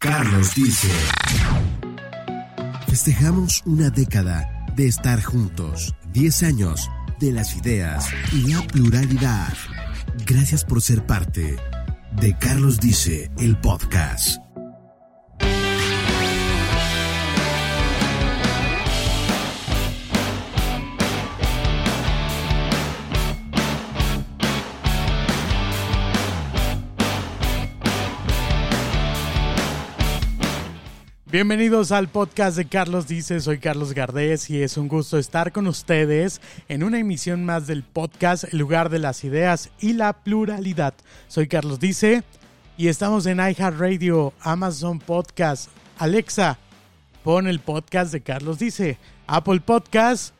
Carlos 0.00 0.54
dice. 0.54 0.88
Festejamos 2.88 3.62
una 3.66 3.90
década 3.90 4.64
de 4.74 4.86
estar 4.86 5.22
juntos, 5.22 5.94
10 6.14 6.42
años 6.44 6.90
de 7.18 7.32
las 7.32 7.54
ideas 7.54 8.08
y 8.32 8.50
la 8.50 8.62
pluralidad. 8.62 9.52
Gracias 10.24 10.64
por 10.64 10.80
ser 10.80 11.04
parte 11.04 11.54
de 12.18 12.38
Carlos 12.38 12.80
dice 12.80 13.30
el 13.38 13.58
podcast. 13.58 14.49
Bienvenidos 31.32 31.92
al 31.92 32.08
podcast 32.08 32.56
de 32.56 32.64
Carlos 32.64 33.06
Dice, 33.06 33.38
soy 33.38 33.60
Carlos 33.60 33.92
Gardés 33.92 34.50
y 34.50 34.64
es 34.64 34.76
un 34.76 34.88
gusto 34.88 35.16
estar 35.16 35.52
con 35.52 35.68
ustedes 35.68 36.40
en 36.68 36.82
una 36.82 36.98
emisión 36.98 37.44
más 37.44 37.68
del 37.68 37.84
podcast 37.84 38.52
El 38.52 38.58
lugar 38.58 38.88
de 38.90 38.98
las 38.98 39.22
ideas 39.22 39.70
y 39.78 39.92
la 39.92 40.12
pluralidad. 40.12 40.92
Soy 41.28 41.46
Carlos 41.46 41.78
Dice 41.78 42.24
y 42.76 42.88
estamos 42.88 43.26
en 43.26 43.38
iHeartRadio, 43.38 44.32
Amazon 44.40 44.98
Podcast, 44.98 45.70
Alexa, 45.98 46.58
pon 47.22 47.46
el 47.46 47.60
podcast 47.60 48.10
de 48.10 48.22
Carlos 48.22 48.58
Dice, 48.58 48.98
Apple 49.28 49.60
Podcast, 49.60 50.34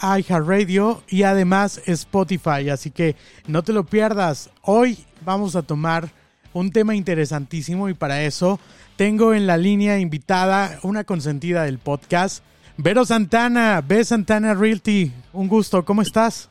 iHeartRadio 0.00 1.02
y 1.08 1.24
además 1.24 1.82
Spotify, 1.84 2.70
así 2.70 2.90
que 2.90 3.16
no 3.46 3.62
te 3.62 3.74
lo 3.74 3.84
pierdas. 3.84 4.48
Hoy 4.62 5.04
vamos 5.26 5.56
a 5.56 5.62
tomar 5.62 6.10
un 6.54 6.70
tema 6.70 6.94
interesantísimo 6.94 7.90
y 7.90 7.94
para 7.94 8.22
eso 8.22 8.58
tengo 9.02 9.34
en 9.34 9.48
la 9.48 9.56
línea 9.56 9.98
invitada 9.98 10.78
una 10.84 11.02
consentida 11.02 11.64
del 11.64 11.80
podcast, 11.80 12.44
Vero 12.76 13.04
Santana, 13.04 13.82
Ve 13.84 14.04
Santana 14.04 14.54
Realty. 14.54 15.10
Un 15.32 15.48
gusto, 15.48 15.84
¿cómo 15.84 16.02
estás? 16.02 16.48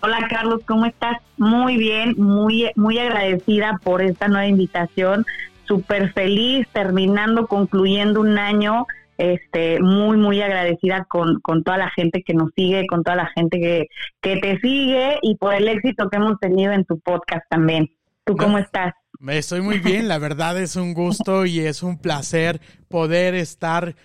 Hola 0.00 0.26
Carlos, 0.30 0.62
¿cómo 0.66 0.86
estás? 0.86 1.18
Muy 1.36 1.76
bien, 1.76 2.14
muy, 2.16 2.70
muy 2.76 2.98
agradecida 2.98 3.78
por 3.84 4.00
esta 4.00 4.28
nueva 4.28 4.46
invitación. 4.46 5.26
Súper 5.68 6.14
feliz, 6.14 6.66
terminando, 6.72 7.46
concluyendo 7.46 8.22
un 8.22 8.38
año. 8.38 8.86
Este, 9.18 9.78
muy, 9.80 10.16
muy 10.16 10.40
agradecida 10.40 11.04
con, 11.10 11.40
con 11.40 11.62
toda 11.62 11.76
la 11.76 11.90
gente 11.90 12.22
que 12.22 12.32
nos 12.32 12.52
sigue, 12.56 12.86
con 12.86 13.02
toda 13.02 13.16
la 13.16 13.30
gente 13.34 13.60
que, 13.60 13.88
que 14.22 14.38
te 14.38 14.58
sigue 14.60 15.18
y 15.20 15.36
por 15.36 15.52
el 15.52 15.68
éxito 15.68 16.08
que 16.08 16.16
hemos 16.16 16.40
tenido 16.40 16.72
en 16.72 16.86
tu 16.86 16.98
podcast 17.00 17.44
también. 17.50 17.90
¿Tú 18.24 18.34
cómo 18.34 18.56
estás? 18.56 18.94
Estoy 19.20 19.62
muy 19.62 19.78
bien, 19.78 20.08
la 20.08 20.18
verdad 20.18 20.60
es 20.60 20.76
un 20.76 20.92
gusto 20.92 21.46
y 21.46 21.60
es 21.60 21.82
un 21.82 21.98
placer 21.98 22.60
poder 22.88 23.34
estar 23.34 23.96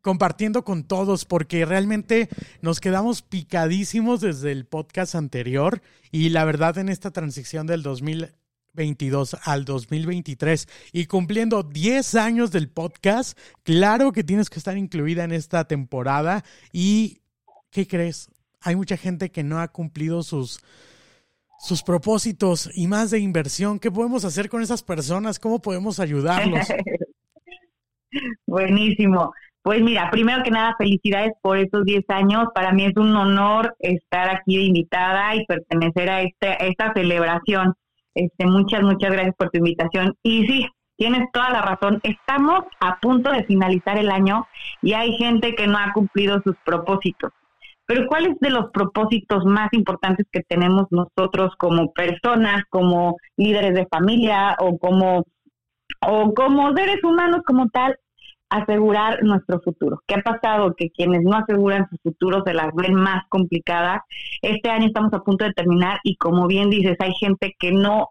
compartiendo 0.00 0.64
con 0.64 0.84
todos 0.84 1.24
porque 1.24 1.64
realmente 1.64 2.28
nos 2.60 2.78
quedamos 2.78 3.22
picadísimos 3.22 4.20
desde 4.20 4.52
el 4.52 4.64
podcast 4.64 5.16
anterior 5.16 5.82
y 6.12 6.28
la 6.28 6.44
verdad 6.44 6.78
en 6.78 6.88
esta 6.88 7.10
transición 7.10 7.66
del 7.66 7.82
2022 7.82 9.36
al 9.42 9.64
2023 9.64 10.68
y 10.92 11.06
cumpliendo 11.06 11.64
10 11.64 12.14
años 12.14 12.52
del 12.52 12.68
podcast, 12.68 13.36
claro 13.64 14.12
que 14.12 14.24
tienes 14.24 14.50
que 14.50 14.58
estar 14.58 14.76
incluida 14.76 15.24
en 15.24 15.32
esta 15.32 15.64
temporada 15.64 16.44
y 16.72 17.22
¿qué 17.70 17.88
crees? 17.88 18.30
Hay 18.60 18.76
mucha 18.76 18.96
gente 18.96 19.30
que 19.30 19.42
no 19.42 19.58
ha 19.60 19.68
cumplido 19.68 20.22
sus 20.22 20.60
sus 21.58 21.82
propósitos 21.82 22.70
y 22.74 22.86
más 22.86 23.10
de 23.10 23.20
inversión. 23.20 23.78
¿Qué 23.78 23.90
podemos 23.90 24.24
hacer 24.24 24.48
con 24.48 24.62
esas 24.62 24.82
personas? 24.82 25.38
¿Cómo 25.38 25.60
podemos 25.60 26.00
ayudarlos? 26.00 26.66
Buenísimo. 28.46 29.32
Pues 29.62 29.80
mira, 29.80 30.10
primero 30.10 30.42
que 30.42 30.50
nada, 30.50 30.74
felicidades 30.76 31.32
por 31.40 31.56
estos 31.56 31.86
10 31.86 32.04
años. 32.08 32.48
Para 32.54 32.72
mí 32.72 32.84
es 32.84 32.96
un 32.96 33.16
honor 33.16 33.74
estar 33.78 34.28
aquí 34.28 34.58
de 34.58 34.64
invitada 34.64 35.34
y 35.34 35.46
pertenecer 35.46 36.10
a, 36.10 36.20
este, 36.20 36.68
esta 36.68 36.92
celebración. 36.92 37.72
Este, 38.14 38.44
muchas, 38.44 38.82
muchas 38.82 39.10
gracias 39.10 39.34
por 39.36 39.48
tu 39.48 39.58
invitación. 39.58 40.14
Y 40.22 40.46
sí, 40.46 40.68
tienes 40.96 41.22
toda 41.32 41.48
la 41.48 41.62
razón. 41.62 41.98
Estamos 42.02 42.64
a 42.78 42.98
punto 43.00 43.30
de 43.32 43.44
finalizar 43.44 43.96
el 43.98 44.10
año 44.10 44.46
y 44.82 44.92
hay 44.92 45.16
gente 45.16 45.54
que 45.54 45.66
no 45.66 45.78
ha 45.78 45.94
cumplido 45.94 46.42
sus 46.42 46.56
propósitos. 46.64 47.32
Pero 47.86 48.06
¿cuáles 48.08 48.38
de 48.40 48.50
los 48.50 48.70
propósitos 48.70 49.44
más 49.44 49.68
importantes 49.72 50.26
que 50.32 50.40
tenemos 50.42 50.86
nosotros 50.90 51.54
como 51.58 51.92
personas, 51.92 52.62
como 52.70 53.16
líderes 53.36 53.74
de 53.74 53.86
familia 53.86 54.56
o 54.58 54.78
como 54.78 55.24
o 56.06 56.34
como 56.34 56.74
seres 56.74 57.02
humanos 57.02 57.42
como 57.46 57.68
tal 57.68 57.96
asegurar 58.50 59.22
nuestro 59.22 59.60
futuro. 59.60 60.02
¿Qué 60.06 60.14
ha 60.14 60.22
pasado? 60.22 60.74
Que 60.76 60.90
quienes 60.90 61.22
no 61.22 61.36
aseguran 61.36 61.88
su 61.90 61.96
futuro 62.02 62.42
se 62.46 62.54
las 62.54 62.72
ven 62.74 62.94
más 62.94 63.24
complicadas. 63.28 64.02
Este 64.42 64.70
año 64.70 64.86
estamos 64.86 65.12
a 65.12 65.20
punto 65.20 65.44
de 65.44 65.52
terminar 65.52 65.98
y 66.04 66.16
como 66.16 66.46
bien 66.46 66.70
dices, 66.70 66.96
hay 67.00 67.12
gente 67.14 67.54
que 67.58 67.72
no, 67.72 68.08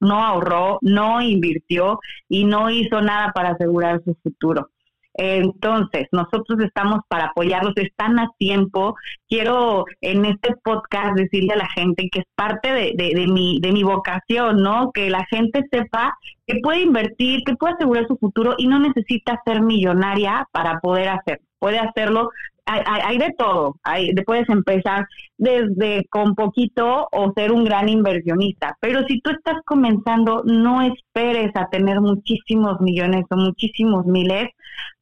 no 0.00 0.24
ahorró, 0.24 0.78
no 0.82 1.20
invirtió 1.20 2.00
y 2.28 2.44
no 2.44 2.70
hizo 2.70 3.00
nada 3.02 3.32
para 3.32 3.50
asegurar 3.50 4.02
su 4.04 4.16
futuro. 4.22 4.70
Entonces, 5.14 6.08
nosotros 6.12 6.58
estamos 6.60 7.00
para 7.08 7.26
apoyarlos, 7.26 7.74
están 7.76 8.18
a 8.18 8.28
tiempo. 8.38 8.96
Quiero 9.28 9.84
en 10.00 10.24
este 10.24 10.54
podcast 10.62 11.16
decirle 11.16 11.54
a 11.54 11.58
la 11.58 11.68
gente 11.68 12.08
que 12.10 12.20
es 12.20 12.26
parte 12.34 12.72
de, 12.72 12.92
de, 12.96 13.26
mi, 13.28 13.60
de 13.60 13.72
mi 13.72 13.84
vocación, 13.84 14.62
¿no? 14.62 14.90
Que 14.92 15.10
la 15.10 15.24
gente 15.26 15.64
sepa 15.70 16.16
que 16.46 16.60
puede 16.60 16.80
invertir, 16.80 17.42
que 17.44 17.54
puede 17.54 17.74
asegurar 17.74 18.06
su 18.06 18.16
futuro 18.16 18.54
y 18.58 18.66
no 18.66 18.78
necesita 18.78 19.40
ser 19.44 19.62
millonaria 19.62 20.48
para 20.52 20.80
poder 20.80 21.08
hacerlo. 21.08 21.44
Puede 21.58 21.78
hacerlo 21.78 22.30
hay, 22.66 23.18
de 23.18 23.32
todo. 23.36 23.76
Hay, 23.82 24.14
puedes 24.26 24.48
empezar 24.48 25.06
desde 25.36 26.06
con 26.08 26.34
poquito 26.34 27.08
o 27.12 27.32
ser 27.34 27.52
un 27.52 27.64
gran 27.64 27.88
inversionista. 27.88 28.76
Pero 28.80 29.04
si 29.06 29.20
tú 29.20 29.30
estás 29.30 29.56
comenzando, 29.64 30.42
no 30.44 30.82
esperes 30.82 31.50
a 31.54 31.68
tener 31.68 32.00
muchísimos 32.00 32.80
millones 32.80 33.24
o 33.30 33.36
muchísimos 33.36 34.06
miles 34.06 34.48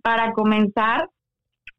para 0.03 0.33
comenzar 0.33 1.09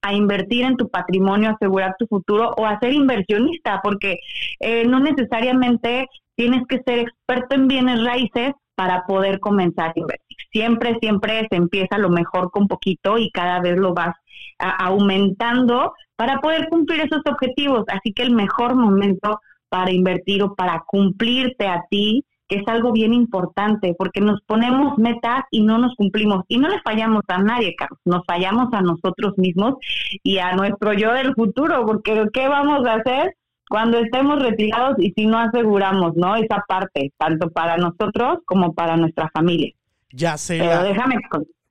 a 0.01 0.13
invertir 0.13 0.65
en 0.65 0.75
tu 0.75 0.89
patrimonio, 0.89 1.51
asegurar 1.51 1.95
tu 1.97 2.07
futuro 2.07 2.53
o 2.57 2.65
a 2.65 2.77
ser 2.79 2.93
inversionista, 2.93 3.79
porque 3.81 4.19
eh, 4.59 4.85
no 4.85 4.99
necesariamente 4.99 6.07
tienes 6.35 6.63
que 6.67 6.81
ser 6.85 6.99
experto 6.99 7.55
en 7.55 7.67
bienes 7.67 8.03
raíces 8.03 8.51
para 8.75 9.05
poder 9.05 9.39
comenzar 9.39 9.89
a 9.89 9.99
invertir. 9.99 10.37
Siempre, 10.51 10.97
siempre 10.99 11.47
se 11.49 11.55
empieza 11.55 11.97
lo 11.97 12.09
mejor 12.09 12.51
con 12.51 12.67
poquito 12.67 13.17
y 13.17 13.29
cada 13.31 13.59
vez 13.61 13.77
lo 13.77 13.93
vas 13.93 14.15
aumentando 14.59 15.93
para 16.15 16.39
poder 16.39 16.67
cumplir 16.69 17.01
esos 17.01 17.21
objetivos. 17.25 17.83
Así 17.87 18.13
que 18.13 18.23
el 18.23 18.33
mejor 18.33 18.75
momento 18.75 19.39
para 19.69 19.91
invertir 19.91 20.43
o 20.43 20.55
para 20.55 20.83
cumplirte 20.85 21.67
a 21.67 21.83
ti, 21.89 22.23
que 22.47 22.57
es 22.57 22.67
algo 22.67 22.91
bien 22.91 23.13
importante, 23.13 23.95
porque 23.97 24.21
nos 24.21 24.41
ponemos 24.41 24.97
metas 24.97 25.43
y 25.49 25.63
no 25.63 25.77
nos 25.77 25.95
cumplimos. 25.95 26.43
Y 26.47 26.57
no 26.57 26.69
le 26.69 26.79
fallamos 26.81 27.23
a 27.27 27.39
nadie, 27.39 27.73
Carlos, 27.75 27.99
nos 28.05 28.23
fallamos 28.27 28.67
a 28.73 28.81
nosotros 28.81 29.33
mismos 29.37 29.75
y 30.23 30.37
a 30.37 30.53
nuestro 30.53 30.93
yo 30.93 31.13
del 31.13 31.33
futuro, 31.33 31.85
porque 31.85 32.25
¿qué 32.33 32.47
vamos 32.47 32.85
a 32.85 32.95
hacer? 32.95 33.35
cuando 33.69 33.97
estemos 33.97 34.39
retirados 34.39 34.97
y 34.99 35.11
si 35.15 35.25
no 35.25 35.39
aseguramos, 35.39 36.15
¿no? 36.15 36.35
Esa 36.35 36.63
parte, 36.67 37.11
tanto 37.17 37.49
para 37.49 37.75
nosotros 37.77 38.37
como 38.45 38.73
para 38.73 38.97
nuestra 38.97 39.31
familia. 39.33 39.73
Ya 40.11 40.37
sé. 40.37 40.59
Pero 40.59 40.83
déjame 40.83 41.15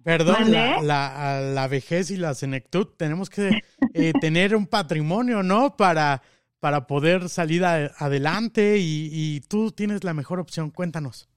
Perdón, 0.05 0.51
la, 0.51 1.41
la, 1.41 1.69
vejez 1.69 2.11
y 2.11 2.17
la 2.17 2.35
senectud, 2.35 2.89
tenemos 2.97 3.31
que 3.31 3.63
eh, 3.95 4.13
tener 4.21 4.57
un 4.57 4.67
patrimonio, 4.67 5.43
¿no? 5.43 5.77
Para, 5.77 6.23
para 6.61 6.87
poder 6.87 7.29
salir 7.29 7.65
adelante 7.65 8.77
y, 8.79 9.41
tú 9.49 9.71
tienes 9.71 10.05
la 10.05 10.15
mejor 10.15 10.41
opción. 10.41 10.71
Cuéntanos. 10.71 11.29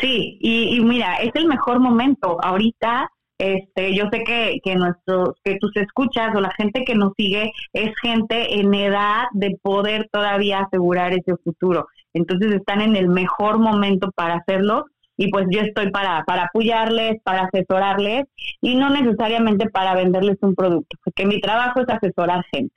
Sí, 0.00 0.38
y, 0.40 0.76
y, 0.76 0.80
mira, 0.80 1.16
es 1.16 1.30
el 1.34 1.46
mejor 1.46 1.78
momento. 1.78 2.38
Ahorita, 2.42 3.10
este, 3.36 3.94
yo 3.94 4.04
sé 4.10 4.24
que, 4.24 4.58
que, 4.62 4.74
nuestros, 4.76 5.30
que 5.44 5.58
tus 5.58 5.76
escuchas 5.76 6.34
o 6.34 6.40
la 6.40 6.52
gente 6.52 6.84
que 6.84 6.94
nos 6.94 7.12
sigue 7.16 7.52
es 7.72 7.90
gente 8.00 8.60
en 8.60 8.72
edad 8.72 9.24
de 9.32 9.58
poder 9.60 10.08
todavía 10.10 10.60
asegurar 10.60 11.12
ese 11.12 11.36
futuro. 11.44 11.88
Entonces 12.14 12.52
están 12.52 12.80
en 12.80 12.96
el 12.96 13.08
mejor 13.08 13.58
momento 13.58 14.10
para 14.12 14.36
hacerlo 14.36 14.86
y 15.16 15.30
pues 15.30 15.46
yo 15.50 15.60
estoy 15.60 15.90
para, 15.90 16.24
para 16.24 16.44
apoyarles, 16.44 17.20
para 17.22 17.42
asesorarles 17.42 18.26
y 18.60 18.74
no 18.74 18.90
necesariamente 18.90 19.68
para 19.68 19.94
venderles 19.94 20.38
un 20.40 20.54
producto, 20.54 20.96
porque 21.04 21.26
mi 21.26 21.40
trabajo 21.40 21.80
es 21.80 21.88
asesorar 21.88 22.44
gente, 22.52 22.74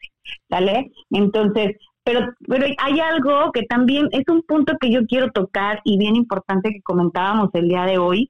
¿sale? 0.50 0.92
Entonces, 1.12 1.78
pero, 2.04 2.34
pero 2.48 2.66
hay 2.78 3.00
algo 3.00 3.52
que 3.52 3.64
también 3.64 4.10
es 4.12 4.24
un 4.28 4.44
punto 4.44 4.78
que 4.80 4.92
yo 4.92 5.06
quiero 5.08 5.32
tocar 5.32 5.82
y 5.84 5.98
bien 5.98 6.16
importante 6.16 6.72
que 6.72 6.82
comentábamos 6.82 7.50
el 7.54 7.68
día 7.68 7.86
de 7.86 7.98
hoy. 7.98 8.30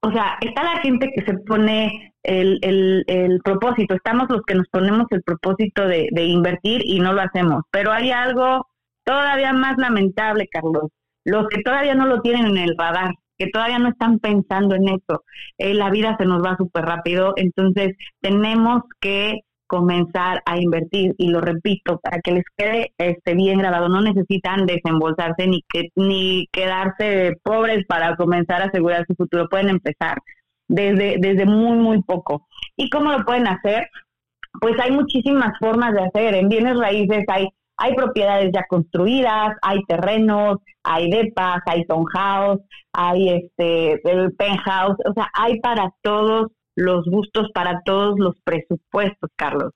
O 0.00 0.10
sea, 0.12 0.38
está 0.40 0.62
la 0.62 0.80
gente 0.80 1.10
que 1.14 1.24
se 1.24 1.34
pone 1.38 2.14
el, 2.22 2.58
el, 2.62 3.04
el 3.06 3.40
propósito, 3.40 3.94
estamos 3.94 4.28
los 4.30 4.42
que 4.42 4.54
nos 4.54 4.68
ponemos 4.68 5.06
el 5.10 5.22
propósito 5.22 5.86
de, 5.86 6.08
de 6.10 6.24
invertir 6.24 6.82
y 6.84 7.00
no 7.00 7.12
lo 7.12 7.22
hacemos, 7.22 7.64
pero 7.70 7.92
hay 7.92 8.10
algo 8.10 8.66
todavía 9.04 9.52
más 9.52 9.76
lamentable, 9.76 10.48
Carlos, 10.48 10.90
los 11.24 11.48
que 11.48 11.62
todavía 11.62 11.94
no 11.94 12.06
lo 12.06 12.20
tienen 12.20 12.46
en 12.46 12.58
el 12.58 12.76
radar. 12.78 13.14
que 13.36 13.48
todavía 13.48 13.80
no 13.80 13.88
están 13.88 14.20
pensando 14.20 14.76
en 14.76 14.88
eso. 14.90 15.24
Eh, 15.58 15.74
la 15.74 15.90
vida 15.90 16.16
se 16.18 16.24
nos 16.24 16.40
va 16.40 16.56
súper 16.56 16.84
rápido, 16.84 17.32
entonces 17.36 17.96
tenemos 18.20 18.82
que 19.00 19.40
comenzar 19.66 20.42
a 20.46 20.58
invertir 20.58 21.14
y 21.18 21.28
lo 21.28 21.40
repito 21.40 21.98
para 22.00 22.20
que 22.20 22.32
les 22.32 22.44
quede 22.56 22.92
este 22.98 23.34
bien 23.34 23.58
grabado 23.58 23.88
no 23.88 24.00
necesitan 24.02 24.66
desembolsarse 24.66 25.46
ni 25.46 25.62
que 25.68 25.88
ni 25.96 26.46
quedarse 26.52 27.32
pobres 27.42 27.84
para 27.86 28.14
comenzar 28.16 28.62
a 28.62 28.66
asegurar 28.66 29.06
su 29.06 29.14
futuro 29.14 29.48
pueden 29.48 29.70
empezar 29.70 30.18
desde 30.68 31.16
desde 31.18 31.46
muy 31.46 31.78
muy 31.78 32.02
poco 32.02 32.46
y 32.76 32.90
cómo 32.90 33.10
lo 33.10 33.24
pueden 33.24 33.46
hacer 33.46 33.88
pues 34.60 34.74
hay 34.80 34.92
muchísimas 34.92 35.58
formas 35.58 35.94
de 35.94 36.04
hacer 36.04 36.34
en 36.34 36.48
bienes 36.48 36.78
raíces 36.78 37.24
hay 37.28 37.48
hay 37.84 37.94
propiedades 37.94 38.50
ya 38.54 38.64
construidas, 38.66 39.56
hay 39.60 39.84
terrenos, 39.84 40.56
hay 40.82 41.10
depas, 41.10 41.60
hay 41.66 41.84
townhouse, 41.84 42.60
hay 42.92 43.28
este 43.28 44.00
el 44.10 44.32
penthouse, 44.32 44.96
o 45.04 45.12
sea, 45.12 45.28
hay 45.34 45.60
para 45.60 45.92
todos 46.00 46.50
los 46.76 47.04
gustos, 47.04 47.50
para 47.52 47.82
todos 47.84 48.18
los 48.18 48.36
presupuestos, 48.42 49.30
Carlos. 49.36 49.72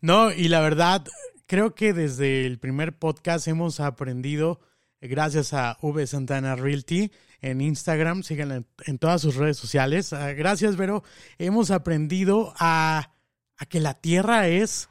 No, 0.00 0.30
y 0.30 0.46
la 0.46 0.60
verdad, 0.60 1.04
creo 1.46 1.74
que 1.74 1.92
desde 1.92 2.46
el 2.46 2.60
primer 2.60 2.96
podcast 2.96 3.48
hemos 3.48 3.80
aprendido, 3.80 4.60
gracias 5.00 5.52
a 5.52 5.78
V 5.82 6.06
Santana 6.06 6.54
Realty 6.54 7.10
en 7.40 7.60
Instagram, 7.60 8.22
síganla 8.22 8.62
en, 8.86 8.98
todas 8.98 9.20
sus 9.20 9.34
redes 9.34 9.56
sociales. 9.56 10.12
Ah, 10.12 10.32
gracias, 10.32 10.76
Vero. 10.76 11.02
Hemos 11.38 11.72
aprendido 11.72 12.54
a, 12.60 13.10
a 13.56 13.66
que 13.66 13.80
la 13.80 13.94
Tierra 13.94 14.46
es 14.46 14.88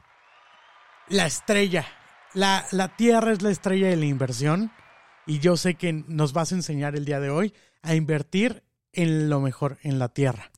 la 1.07 1.25
estrella 1.25 1.85
la, 2.33 2.65
la 2.71 2.89
Tierra 2.95 3.31
es 3.31 3.41
la 3.41 3.49
estrella 3.49 3.87
de 3.87 3.97
la 3.97 4.05
inversión 4.05 4.71
y 5.25 5.39
yo 5.39 5.57
sé 5.57 5.75
que 5.75 5.93
nos 6.07 6.33
vas 6.33 6.51
a 6.51 6.55
enseñar 6.55 6.95
el 6.95 7.05
día 7.05 7.19
de 7.19 7.29
hoy 7.29 7.53
a 7.83 7.95
invertir 7.95 8.63
en 8.93 9.29
lo 9.29 9.39
mejor, 9.39 9.77
en 9.83 9.99
la 9.99 10.09
Tierra. 10.09 10.51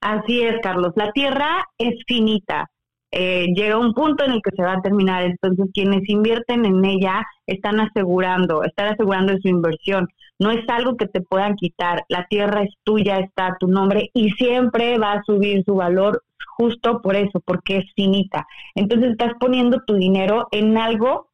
Así 0.00 0.42
es, 0.42 0.56
Carlos. 0.62 0.92
La 0.96 1.12
Tierra 1.12 1.68
es 1.78 1.94
finita. 2.06 2.70
Eh, 3.12 3.48
llega 3.54 3.76
un 3.76 3.92
punto 3.92 4.24
en 4.24 4.32
el 4.32 4.40
que 4.42 4.56
se 4.56 4.62
va 4.62 4.74
a 4.74 4.80
terminar. 4.80 5.22
Entonces, 5.24 5.66
quienes 5.72 6.08
invierten 6.08 6.64
en 6.64 6.84
ella 6.84 7.24
están 7.46 7.78
asegurando, 7.78 8.64
están 8.64 8.94
asegurando 8.94 9.34
su 9.40 9.48
inversión. 9.48 10.08
No 10.38 10.50
es 10.50 10.64
algo 10.68 10.96
que 10.96 11.06
te 11.06 11.20
puedan 11.20 11.54
quitar. 11.56 12.04
La 12.08 12.26
tierra 12.26 12.62
es 12.62 12.74
tuya, 12.82 13.18
está 13.18 13.48
a 13.48 13.56
tu 13.58 13.68
nombre 13.68 14.10
y 14.14 14.30
siempre 14.30 14.98
va 14.98 15.12
a 15.12 15.22
subir 15.24 15.62
su 15.64 15.74
valor 15.74 16.22
justo 16.56 17.00
por 17.02 17.16
eso, 17.16 17.40
porque 17.40 17.78
es 17.78 17.84
finita. 17.94 18.46
Entonces 18.74 19.12
estás 19.12 19.32
poniendo 19.40 19.80
tu 19.86 19.94
dinero 19.94 20.48
en 20.50 20.76
algo 20.76 21.30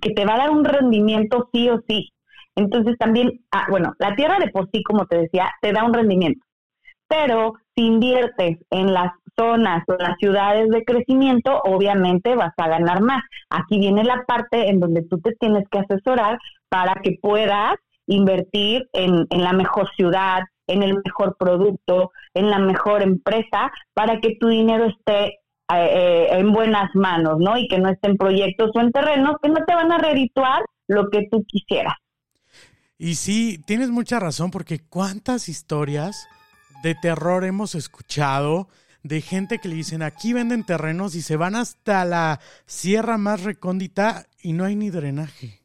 que 0.00 0.10
te 0.10 0.24
va 0.24 0.34
a 0.34 0.38
dar 0.38 0.50
un 0.50 0.64
rendimiento 0.64 1.48
sí 1.52 1.68
o 1.68 1.80
sí. 1.88 2.12
Entonces 2.56 2.96
también, 2.98 3.44
ah, 3.52 3.66
bueno, 3.70 3.94
la 3.98 4.14
tierra 4.16 4.38
de 4.38 4.50
por 4.50 4.68
sí, 4.72 4.82
como 4.82 5.06
te 5.06 5.16
decía, 5.16 5.50
te 5.60 5.72
da 5.72 5.84
un 5.84 5.94
rendimiento. 5.94 6.44
Pero 7.08 7.54
si 7.74 7.86
inviertes 7.86 8.58
en 8.70 8.92
las 8.92 9.12
zonas 9.36 9.84
o 9.86 9.94
las 9.94 10.16
ciudades 10.18 10.68
de 10.68 10.84
crecimiento, 10.84 11.60
obviamente 11.64 12.34
vas 12.34 12.52
a 12.56 12.68
ganar 12.68 13.00
más. 13.00 13.22
Aquí 13.48 13.78
viene 13.78 14.04
la 14.04 14.24
parte 14.26 14.68
en 14.68 14.80
donde 14.80 15.02
tú 15.04 15.20
te 15.20 15.34
tienes 15.36 15.64
que 15.70 15.78
asesorar 15.78 16.38
para 16.68 16.94
que 17.02 17.16
puedas 17.22 17.76
invertir 18.06 18.88
en, 18.92 19.26
en 19.30 19.44
la 19.44 19.52
mejor 19.52 19.88
ciudad, 19.94 20.42
en 20.68 20.82
el 20.82 21.00
mejor 21.04 21.36
producto, 21.36 22.12
en 22.34 22.50
la 22.50 22.60
mejor 22.60 23.02
empresa, 23.02 23.72
para 23.94 24.20
que 24.20 24.36
tu 24.38 24.48
dinero 24.48 24.84
esté 24.84 25.40
eh, 25.70 25.74
eh, 25.74 26.28
en 26.30 26.52
buenas 26.52 26.94
manos, 26.94 27.38
¿no? 27.40 27.58
Y 27.58 27.66
que 27.68 27.78
no 27.78 27.90
esté 27.90 28.08
en 28.08 28.16
proyectos 28.16 28.70
o 28.74 28.80
en 28.80 28.92
terrenos 28.92 29.36
que 29.42 29.48
no 29.48 29.64
te 29.66 29.74
van 29.74 29.90
a 29.90 29.98
redituar 29.98 30.62
lo 30.86 31.10
que 31.10 31.28
tú 31.30 31.44
quisieras. 31.46 31.94
Y 32.96 33.16
sí, 33.16 33.62
tienes 33.66 33.90
mucha 33.90 34.18
razón, 34.18 34.50
porque 34.50 34.80
cuántas 34.80 35.48
historias 35.48 36.28
de 36.82 36.94
terror 36.94 37.44
hemos 37.44 37.74
escuchado 37.74 38.68
de 39.02 39.20
gente 39.20 39.58
que 39.58 39.68
le 39.68 39.76
dicen 39.76 40.02
aquí 40.02 40.32
venden 40.32 40.64
terrenos 40.64 41.14
y 41.14 41.22
se 41.22 41.36
van 41.36 41.54
hasta 41.54 42.04
la 42.04 42.40
sierra 42.66 43.16
más 43.18 43.44
recóndita 43.44 44.26
y 44.42 44.52
no 44.52 44.64
hay 44.64 44.74
ni 44.76 44.90
drenaje. 44.90 45.60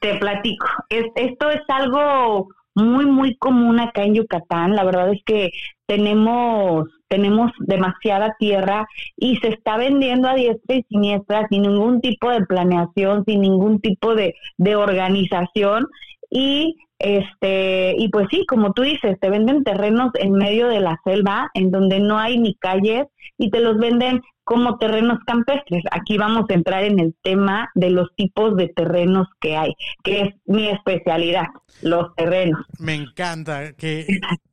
Te 0.00 0.16
platico, 0.18 0.66
esto 0.88 1.50
es 1.50 1.62
algo 1.68 2.48
muy, 2.78 3.06
muy 3.06 3.36
común 3.36 3.80
acá 3.80 4.04
en 4.04 4.14
Yucatán. 4.14 4.74
La 4.74 4.84
verdad 4.84 5.12
es 5.12 5.22
que 5.24 5.50
tenemos, 5.86 6.88
tenemos 7.08 7.50
demasiada 7.60 8.36
tierra 8.38 8.86
y 9.16 9.36
se 9.36 9.48
está 9.48 9.76
vendiendo 9.76 10.28
a 10.28 10.34
diestra 10.34 10.76
y 10.76 10.82
siniestra 10.84 11.46
sin 11.48 11.62
ningún 11.62 12.00
tipo 12.00 12.30
de 12.30 12.44
planeación, 12.46 13.24
sin 13.24 13.40
ningún 13.40 13.80
tipo 13.80 14.14
de, 14.14 14.34
de 14.56 14.76
organización. 14.76 15.86
Y 16.30 16.76
este, 16.98 17.94
y 17.96 18.08
pues 18.08 18.26
sí, 18.30 18.44
como 18.46 18.72
tú 18.72 18.82
dices, 18.82 19.18
te 19.20 19.30
venden 19.30 19.64
terrenos 19.64 20.10
en 20.14 20.32
medio 20.32 20.68
de 20.68 20.80
la 20.80 20.98
selva, 21.04 21.50
en 21.54 21.70
donde 21.70 22.00
no 22.00 22.18
hay 22.18 22.38
ni 22.38 22.54
calles, 22.56 23.06
y 23.36 23.50
te 23.50 23.60
los 23.60 23.78
venden 23.78 24.20
como 24.42 24.78
terrenos 24.78 25.18
campestres. 25.26 25.84
Aquí 25.92 26.16
vamos 26.16 26.46
a 26.48 26.54
entrar 26.54 26.82
en 26.82 26.98
el 26.98 27.14
tema 27.22 27.70
de 27.74 27.90
los 27.90 28.08
tipos 28.16 28.56
de 28.56 28.68
terrenos 28.68 29.28
que 29.40 29.56
hay, 29.56 29.74
que 30.02 30.22
es 30.22 30.34
mi 30.46 30.68
especialidad, 30.68 31.46
los 31.82 32.14
terrenos. 32.16 32.64
Me 32.78 32.94
encanta 32.94 33.74
que 33.74 34.06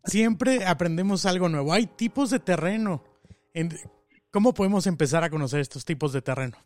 siempre 0.04 0.66
aprendemos 0.66 1.26
algo 1.26 1.48
nuevo. 1.50 1.74
Hay 1.74 1.88
tipos 1.88 2.30
de 2.30 2.40
terreno. 2.40 3.04
¿Cómo 4.32 4.54
podemos 4.54 4.86
empezar 4.86 5.24
a 5.24 5.30
conocer 5.30 5.62
estos 5.62 5.86
tipos 5.86 6.12
de 6.12 6.22
terreno? 6.22 6.58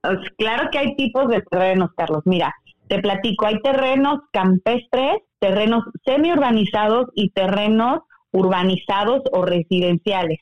Pues 0.00 0.18
claro 0.38 0.68
que 0.72 0.78
hay 0.78 0.96
tipos 0.96 1.28
de 1.28 1.42
terrenos, 1.42 1.90
Carlos. 1.94 2.22
Mira, 2.24 2.54
te 2.88 2.98
platico, 3.00 3.46
hay 3.46 3.60
terrenos 3.60 4.20
campestres, 4.32 5.22
terrenos 5.38 5.84
semi-urbanizados 6.04 7.06
y 7.14 7.30
terrenos 7.30 8.00
urbanizados 8.32 9.22
o 9.32 9.44
residenciales. 9.44 10.40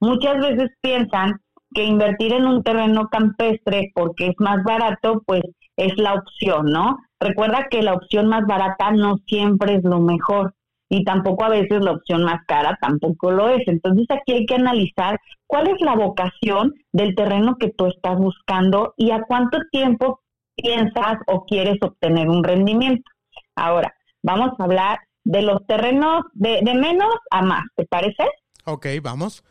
Muchas 0.00 0.38
veces 0.40 0.70
piensan 0.80 1.40
que 1.72 1.84
invertir 1.84 2.32
en 2.32 2.46
un 2.46 2.62
terreno 2.62 3.08
campestre 3.08 3.92
porque 3.94 4.28
es 4.28 4.34
más 4.38 4.62
barato, 4.64 5.22
pues 5.26 5.42
es 5.76 5.96
la 5.96 6.14
opción, 6.14 6.66
¿no? 6.66 6.98
Recuerda 7.18 7.68
que 7.70 7.82
la 7.82 7.94
opción 7.94 8.28
más 8.28 8.46
barata 8.46 8.90
no 8.92 9.18
siempre 9.26 9.76
es 9.76 9.84
lo 9.84 10.00
mejor 10.00 10.54
y 10.88 11.04
tampoco 11.04 11.44
a 11.44 11.50
veces 11.50 11.82
la 11.82 11.92
opción 11.92 12.24
más 12.24 12.44
cara 12.46 12.76
tampoco 12.80 13.30
lo 13.30 13.48
es. 13.48 13.62
Entonces 13.66 14.06
aquí 14.10 14.32
hay 14.32 14.46
que 14.46 14.56
analizar 14.56 15.18
cuál 15.46 15.68
es 15.68 15.80
la 15.80 15.94
vocación 15.94 16.74
del 16.92 17.14
terreno 17.14 17.56
que 17.58 17.70
tú 17.70 17.86
estás 17.86 18.18
buscando 18.18 18.94
y 18.96 19.12
a 19.12 19.22
cuánto 19.22 19.58
tiempo 19.70 20.20
piensas 20.62 21.18
o 21.26 21.44
quieres 21.44 21.76
obtener 21.82 22.28
un 22.28 22.44
rendimiento. 22.44 23.10
Ahora, 23.54 23.94
vamos 24.22 24.50
a 24.58 24.64
hablar 24.64 24.98
de 25.24 25.42
los 25.42 25.66
terrenos 25.66 26.22
de, 26.32 26.60
de 26.62 26.74
menos 26.74 27.14
a 27.30 27.42
más, 27.42 27.62
¿te 27.76 27.84
parece? 27.86 28.24
Ok, 28.64 28.86
vamos. 29.02 29.44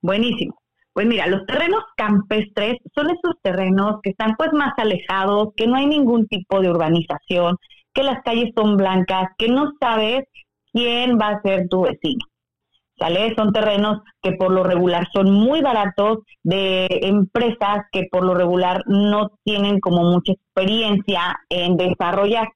Buenísimo. 0.00 0.54
Pues 0.92 1.06
mira, 1.06 1.26
los 1.26 1.46
terrenos 1.46 1.82
campestres 1.96 2.76
son 2.94 3.06
esos 3.06 3.34
terrenos 3.42 3.96
que 4.02 4.10
están 4.10 4.34
pues 4.36 4.52
más 4.52 4.72
alejados, 4.76 5.48
que 5.56 5.66
no 5.66 5.76
hay 5.76 5.86
ningún 5.86 6.26
tipo 6.26 6.60
de 6.60 6.68
urbanización, 6.68 7.56
que 7.94 8.02
las 8.02 8.22
calles 8.22 8.50
son 8.54 8.76
blancas, 8.76 9.28
que 9.38 9.48
no 9.48 9.72
sabes 9.80 10.24
quién 10.72 11.18
va 11.18 11.28
a 11.28 11.42
ser 11.42 11.68
tu 11.68 11.82
vecino. 11.82 12.26
Son 13.36 13.52
terrenos 13.52 14.00
que 14.22 14.32
por 14.32 14.52
lo 14.52 14.62
regular 14.62 15.08
son 15.12 15.30
muy 15.32 15.60
baratos 15.60 16.18
de 16.42 16.86
empresas 17.02 17.86
que 17.90 18.04
por 18.10 18.24
lo 18.24 18.34
regular 18.34 18.82
no 18.86 19.30
tienen 19.44 19.80
como 19.80 20.04
mucha 20.04 20.32
experiencia 20.32 21.40
en 21.48 21.76
desarrollar. 21.76 22.48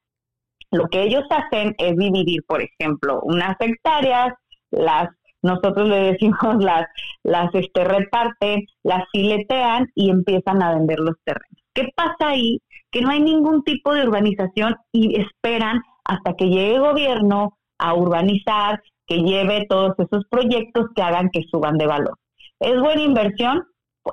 Lo 0.71 0.89
que 0.89 1.03
ellos 1.03 1.25
hacen 1.31 1.75
es 1.79 1.97
dividir, 1.97 2.45
por 2.47 2.63
ejemplo, 2.63 3.21
unas 3.23 3.57
hectáreas, 3.61 4.35
las 4.71 5.09
nosotros 5.43 5.89
le 5.89 6.13
decimos 6.13 6.39
las, 6.59 6.87
las 7.23 7.55
este, 7.55 7.85
reparten, 7.85 8.67
las 8.83 9.05
filetean 9.13 9.89
y 9.95 10.11
empiezan 10.11 10.63
a 10.63 10.75
vender 10.75 10.99
los 11.01 11.17
terrenos. 11.25 11.63
¿Qué 11.73 11.89
pasa 11.95 12.31
ahí? 12.31 12.61
Que 12.91 13.01
no 13.01 13.11
hay 13.11 13.21
ningún 13.21 13.63
tipo 13.63 13.95
de 13.95 14.07
urbanización 14.07 14.77
y 14.93 15.21
esperan 15.21 15.81
hasta 16.05 16.35
que 16.35 16.47
llegue 16.47 16.75
el 16.77 16.81
gobierno 16.81 17.59
a 17.79 17.95
urbanizar, 17.95 18.83
que 19.07 19.19
lleve 19.19 19.67
todos 19.69 19.95
esos 19.99 20.25
proyectos 20.29 20.87
que 20.95 21.03
hagan 21.03 21.31
que 21.31 21.43
suban 21.51 21.79
de 21.79 21.87
valor. 21.87 22.19
¿Es 22.61 22.79
buena 22.81 23.03
inversión? 23.03 23.65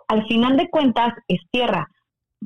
Al 0.08 0.26
final 0.28 0.58
de 0.58 0.70
cuentas 0.70 1.14
es 1.28 1.40
tierra, 1.52 1.88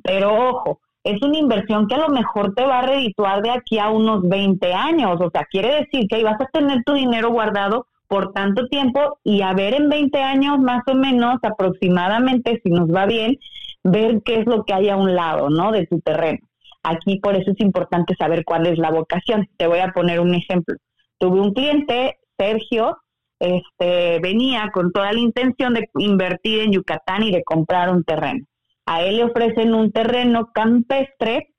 pero 0.04 0.34
ojo, 0.34 0.80
es 1.04 1.22
una 1.22 1.38
inversión 1.38 1.88
que 1.88 1.96
a 1.96 2.00
lo 2.00 2.10
mejor 2.10 2.54
te 2.54 2.66
va 2.66 2.80
a 2.80 2.86
redituar 2.86 3.42
de 3.42 3.52
aquí 3.52 3.80
a 3.80 3.90
unos 3.90 4.28
20 4.28 4.74
años, 4.74 5.20
o 5.22 5.30
sea, 5.32 5.46
quiere 5.50 5.76
decir 5.76 6.08
que 6.08 6.18
ahí 6.18 6.24
vas 6.24 6.40
a 6.42 6.46
tener 6.48 6.84
tu 6.84 6.94
dinero 6.94 7.32
guardado 7.32 7.88
por 8.08 8.34
tanto 8.34 8.68
tiempo 8.68 9.20
y 9.24 9.42
a 9.42 9.54
ver 9.54 9.74
en 9.74 9.90
20 9.90 10.18
años 10.22 10.60
más 10.60 10.82
o 10.88 10.96
menos 10.96 11.38
aproximadamente, 11.44 12.62
si 12.64 12.72
nos 12.72 12.90
va 12.90 13.06
bien, 13.06 13.38
ver 13.84 14.22
qué 14.26 14.40
es 14.40 14.46
lo 14.46 14.64
que 14.64 14.74
hay 14.74 14.90
a 14.90 14.98
un 14.98 15.16
lado, 15.16 15.50
¿no? 15.50 15.72
De 15.72 15.86
tu 15.88 16.00
terreno. 16.02 16.40
Aquí 16.84 17.20
por 17.20 17.36
eso 17.36 17.52
es 17.52 17.60
importante 17.60 18.16
saber 18.16 18.46
cuál 18.46 18.66
es 18.68 18.78
la 18.78 18.92
vocación. 18.92 19.48
Te 19.58 19.68
voy 19.68 19.80
a 19.80 19.92
poner 19.92 20.20
un 20.20 20.34
ejemplo. 20.34 20.76
Tuve 21.18 21.40
un 21.42 21.54
cliente, 21.54 22.18
Sergio, 22.38 22.98
este, 23.40 24.20
venía 24.20 24.70
con 24.74 24.92
toda 24.92 25.12
la 25.12 25.20
intención 25.20 25.74
de 25.74 25.90
invertir 25.98 26.62
en 26.62 26.72
Yucatán 26.72 27.24
y 27.24 27.32
de 27.32 27.44
comprar 27.44 27.90
un 27.90 28.04
terreno. 28.04 28.46
A 28.86 29.02
él 29.04 29.18
le 29.18 29.26
ofrecen 29.26 29.74
un 29.74 29.92
terreno 29.92 30.52
campestre 30.54 31.54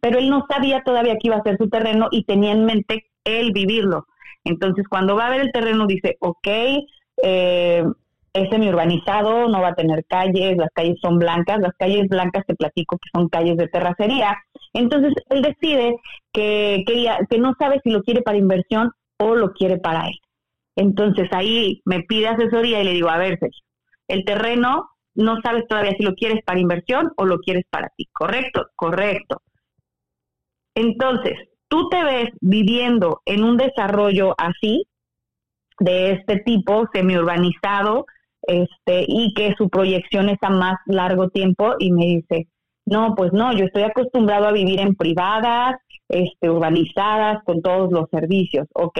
pero 0.00 0.18
él 0.18 0.28
no 0.28 0.46
sabía 0.48 0.82
todavía 0.84 1.14
que 1.14 1.28
iba 1.28 1.36
a 1.36 1.42
ser 1.42 1.56
su 1.58 1.68
terreno 1.68 2.08
y 2.10 2.24
tenía 2.24 2.52
en 2.52 2.64
mente 2.64 3.06
él 3.24 3.52
vivirlo. 3.52 4.06
Entonces, 4.44 4.86
cuando 4.88 5.16
va 5.16 5.26
a 5.26 5.30
ver 5.30 5.40
el 5.40 5.52
terreno, 5.52 5.86
dice, 5.86 6.16
ok, 6.20 6.48
eh, 7.22 7.84
es 8.32 8.50
semi-urbanizado, 8.50 9.48
no 9.48 9.60
va 9.60 9.68
a 9.68 9.74
tener 9.74 10.04
calles, 10.06 10.56
las 10.56 10.70
calles 10.72 10.96
son 11.02 11.18
blancas, 11.18 11.58
las 11.60 11.72
calles 11.76 12.08
blancas 12.08 12.44
te 12.46 12.54
platico 12.54 12.96
que 12.98 13.08
son 13.12 13.28
calles 13.28 13.56
de 13.56 13.68
terracería. 13.68 14.36
Entonces, 14.72 15.12
él 15.30 15.42
decide 15.42 15.96
que, 16.32 16.84
que 16.86 17.38
no 17.38 17.54
sabe 17.58 17.80
si 17.82 17.90
lo 17.90 18.02
quiere 18.02 18.22
para 18.22 18.38
inversión 18.38 18.92
o 19.18 19.34
lo 19.34 19.52
quiere 19.52 19.78
para 19.78 20.06
él. 20.06 20.18
Entonces, 20.76 21.28
ahí 21.32 21.82
me 21.84 22.02
pide 22.02 22.28
asesoría 22.28 22.80
y 22.80 22.84
le 22.84 22.92
digo, 22.92 23.10
a 23.10 23.18
ver, 23.18 23.38
Sergio, 23.38 23.64
el 24.06 24.24
terreno 24.24 24.88
no 25.14 25.40
sabes 25.42 25.66
todavía 25.66 25.96
si 25.98 26.04
lo 26.04 26.14
quieres 26.14 26.44
para 26.44 26.60
inversión 26.60 27.10
o 27.16 27.26
lo 27.26 27.38
quieres 27.38 27.64
para 27.70 27.88
ti, 27.96 28.08
¿correcto? 28.12 28.68
Correcto. 28.76 29.42
Entonces, 30.74 31.34
tú 31.66 31.88
te 31.88 32.04
ves 32.04 32.30
viviendo 32.40 33.20
en 33.24 33.42
un 33.42 33.56
desarrollo 33.56 34.34
así, 34.38 34.86
de 35.80 36.12
este 36.12 36.38
tipo, 36.38 36.88
semi-urbanizado, 36.92 38.06
este, 38.42 39.04
y 39.08 39.34
que 39.34 39.54
su 39.58 39.68
proyección 39.68 40.28
es 40.28 40.38
a 40.42 40.50
más 40.50 40.76
largo 40.86 41.28
tiempo, 41.28 41.74
y 41.80 41.90
me 41.90 42.04
dice, 42.06 42.48
no, 42.86 43.14
pues 43.16 43.32
no, 43.32 43.52
yo 43.52 43.64
estoy 43.64 43.82
acostumbrado 43.82 44.46
a 44.46 44.52
vivir 44.52 44.80
en 44.80 44.94
privadas, 44.94 45.76
este, 46.08 46.50
urbanizadas, 46.50 47.42
con 47.44 47.62
todos 47.62 47.90
los 47.92 48.08
servicios. 48.10 48.66
Ok, 48.74 48.98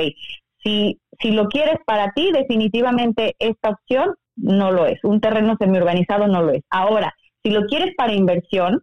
si, 0.62 1.00
si 1.20 1.30
lo 1.30 1.48
quieres 1.48 1.76
para 1.86 2.12
ti, 2.12 2.30
definitivamente 2.32 3.34
esta 3.38 3.70
opción 3.70 4.14
no 4.36 4.70
lo 4.70 4.86
es. 4.86 5.02
Un 5.02 5.20
terreno 5.20 5.56
semi-urbanizado 5.58 6.26
no 6.26 6.42
lo 6.42 6.52
es. 6.52 6.62
Ahora, 6.70 7.14
si 7.42 7.50
lo 7.50 7.66
quieres 7.66 7.94
para 7.96 8.12
inversión, 8.12 8.82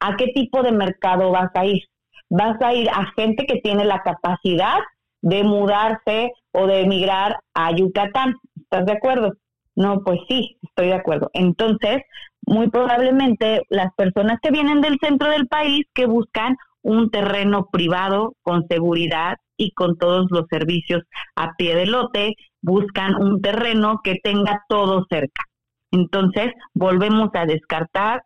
¿a 0.00 0.16
qué 0.16 0.28
tipo 0.28 0.62
de 0.62 0.72
mercado 0.72 1.30
vas 1.30 1.50
a 1.54 1.66
ir? 1.66 1.82
Vas 2.28 2.60
a 2.62 2.74
ir 2.74 2.88
a 2.88 3.12
gente 3.16 3.46
que 3.46 3.60
tiene 3.60 3.84
la 3.84 4.02
capacidad 4.02 4.78
de 5.22 5.44
mudarse 5.44 6.32
o 6.52 6.66
de 6.66 6.80
emigrar 6.80 7.40
a 7.54 7.72
Yucatán. 7.72 8.36
¿Estás 8.56 8.86
de 8.86 8.92
acuerdo? 8.92 9.34
No, 9.74 10.02
pues 10.04 10.20
sí, 10.28 10.58
estoy 10.62 10.88
de 10.88 10.94
acuerdo. 10.94 11.30
Entonces, 11.32 12.02
muy 12.46 12.68
probablemente 12.70 13.62
las 13.68 13.92
personas 13.94 14.38
que 14.42 14.50
vienen 14.50 14.80
del 14.80 14.98
centro 15.00 15.30
del 15.30 15.46
país 15.46 15.86
que 15.94 16.06
buscan 16.06 16.56
un 16.82 17.10
terreno 17.10 17.66
privado 17.70 18.34
con 18.42 18.66
seguridad 18.68 19.36
y 19.56 19.72
con 19.72 19.96
todos 19.96 20.26
los 20.30 20.46
servicios 20.50 21.02
a 21.36 21.52
pie 21.56 21.74
de 21.74 21.86
lote, 21.86 22.34
buscan 22.62 23.14
un 23.14 23.40
terreno 23.42 24.00
que 24.02 24.16
tenga 24.22 24.62
todo 24.68 25.04
cerca. 25.10 25.44
Entonces, 25.92 26.52
volvemos 26.72 27.30
a 27.34 27.46
descartar 27.46 28.22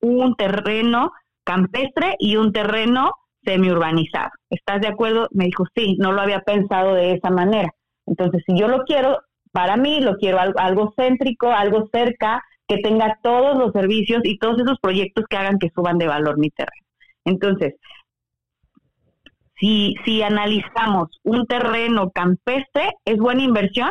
un 0.00 0.34
terreno 0.34 1.12
campestre 1.44 2.16
y 2.18 2.36
un 2.36 2.52
terreno 2.52 3.12
semi-urbanizado. 3.44 4.30
¿Estás 4.50 4.80
de 4.80 4.88
acuerdo? 4.88 5.28
Me 5.32 5.44
dijo, 5.46 5.64
sí, 5.76 5.96
no 5.98 6.12
lo 6.12 6.22
había 6.22 6.40
pensado 6.40 6.94
de 6.94 7.12
esa 7.12 7.30
manera. 7.30 7.68
Entonces, 8.06 8.42
si 8.46 8.58
yo 8.58 8.68
lo 8.68 8.84
quiero, 8.84 9.18
para 9.52 9.76
mí 9.76 10.00
lo 10.00 10.16
quiero 10.16 10.40
algo, 10.40 10.58
algo 10.58 10.94
céntrico, 10.96 11.50
algo 11.50 11.88
cerca, 11.92 12.42
que 12.66 12.78
tenga 12.78 13.18
todos 13.22 13.58
los 13.58 13.72
servicios 13.72 14.22
y 14.24 14.38
todos 14.38 14.58
esos 14.58 14.78
proyectos 14.80 15.26
que 15.28 15.36
hagan 15.36 15.58
que 15.58 15.70
suban 15.74 15.98
de 15.98 16.06
valor 16.06 16.38
mi 16.38 16.50
terreno. 16.50 16.83
Entonces, 17.24 17.74
si, 19.58 19.94
si 20.04 20.22
analizamos 20.22 21.08
un 21.22 21.46
terreno 21.46 22.10
campestre, 22.10 22.90
¿es 23.04 23.18
buena 23.18 23.42
inversión? 23.42 23.90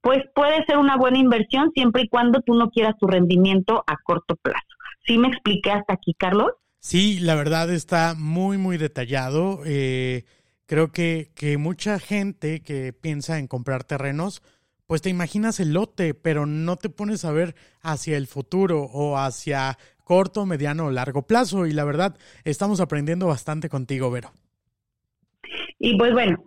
Pues 0.00 0.22
puede 0.34 0.64
ser 0.66 0.78
una 0.78 0.96
buena 0.96 1.18
inversión 1.18 1.70
siempre 1.74 2.02
y 2.02 2.08
cuando 2.08 2.40
tú 2.42 2.54
no 2.54 2.70
quieras 2.70 2.94
tu 2.98 3.06
rendimiento 3.06 3.82
a 3.86 3.96
corto 4.04 4.36
plazo. 4.36 4.66
¿Sí 5.06 5.18
me 5.18 5.28
expliqué 5.28 5.70
hasta 5.70 5.94
aquí, 5.94 6.14
Carlos? 6.14 6.52
Sí, 6.78 7.18
la 7.20 7.34
verdad 7.34 7.70
está 7.70 8.14
muy, 8.16 8.58
muy 8.58 8.76
detallado. 8.76 9.60
Eh, 9.64 10.24
creo 10.66 10.92
que, 10.92 11.30
que 11.34 11.56
mucha 11.56 11.98
gente 11.98 12.62
que 12.62 12.92
piensa 12.92 13.38
en 13.38 13.46
comprar 13.46 13.84
terrenos, 13.84 14.42
pues 14.86 15.02
te 15.02 15.10
imaginas 15.10 15.60
el 15.60 15.72
lote, 15.72 16.14
pero 16.14 16.46
no 16.46 16.76
te 16.76 16.90
pones 16.90 17.24
a 17.24 17.32
ver 17.32 17.54
hacia 17.80 18.16
el 18.16 18.26
futuro 18.26 18.82
o 18.82 19.16
hacia 19.16 19.78
corto, 20.04 20.46
mediano 20.46 20.86
o 20.86 20.90
largo 20.90 21.22
plazo. 21.22 21.66
Y 21.66 21.72
la 21.72 21.84
verdad, 21.84 22.16
estamos 22.44 22.80
aprendiendo 22.80 23.26
bastante 23.26 23.68
contigo, 23.68 24.10
Vero. 24.10 24.30
Y 25.78 25.96
pues 25.98 26.12
bueno, 26.12 26.38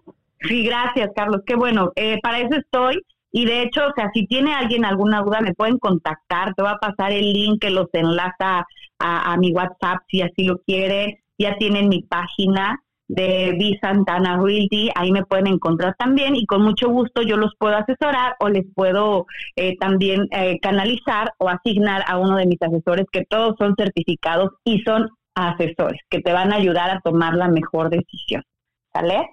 sí, 0.47 0.63
gracias, 0.63 1.09
Carlos. 1.15 1.41
Qué 1.45 1.55
bueno. 1.55 1.91
Eh, 1.95 2.19
para 2.21 2.39
eso 2.39 2.55
estoy. 2.55 3.03
Y 3.31 3.45
de 3.45 3.63
hecho, 3.63 3.81
o 3.85 3.93
sea, 3.95 4.09
si 4.13 4.25
tiene 4.25 4.53
alguien 4.53 4.85
alguna 4.85 5.21
duda, 5.21 5.41
me 5.41 5.53
pueden 5.53 5.77
contactar. 5.77 6.53
Te 6.55 6.63
va 6.63 6.71
a 6.71 6.79
pasar 6.79 7.11
el 7.11 7.33
link 7.33 7.61
que 7.61 7.69
los 7.69 7.87
enlaza 7.93 8.65
a, 8.99 9.37
mi 9.37 9.51
WhatsApp 9.51 10.03
si 10.09 10.21
así 10.21 10.43
lo 10.43 10.59
quieren. 10.63 11.17
Ya 11.37 11.55
tienen 11.57 11.89
mi 11.89 12.01
página 12.01 12.81
de 13.07 13.55
V 13.57 13.79
Santana 13.81 14.39
Realty, 14.41 14.89
ahí 14.95 15.11
me 15.11 15.25
pueden 15.25 15.47
encontrar 15.47 15.95
también 15.97 16.35
y 16.35 16.45
con 16.45 16.61
mucho 16.63 16.89
gusto 16.89 17.21
yo 17.21 17.37
los 17.37 17.53
puedo 17.57 17.75
asesorar 17.75 18.35
o 18.39 18.49
les 18.49 18.65
puedo 18.73 19.25
eh, 19.55 19.77
también 19.77 20.27
eh, 20.31 20.59
canalizar 20.59 21.33
o 21.37 21.49
asignar 21.49 22.03
a 22.07 22.17
uno 22.17 22.35
de 22.37 22.45
mis 22.45 22.61
asesores 22.61 23.05
que 23.11 23.25
todos 23.25 23.55
son 23.57 23.75
certificados 23.77 24.51
y 24.63 24.81
son 24.81 25.09
asesores 25.35 26.01
que 26.09 26.21
te 26.21 26.33
van 26.33 26.51
a 26.51 26.57
ayudar 26.57 26.89
a 26.89 27.01
tomar 27.01 27.35
la 27.35 27.47
mejor 27.47 27.89
decisión. 27.89 28.43
¿Sale? 28.91 29.29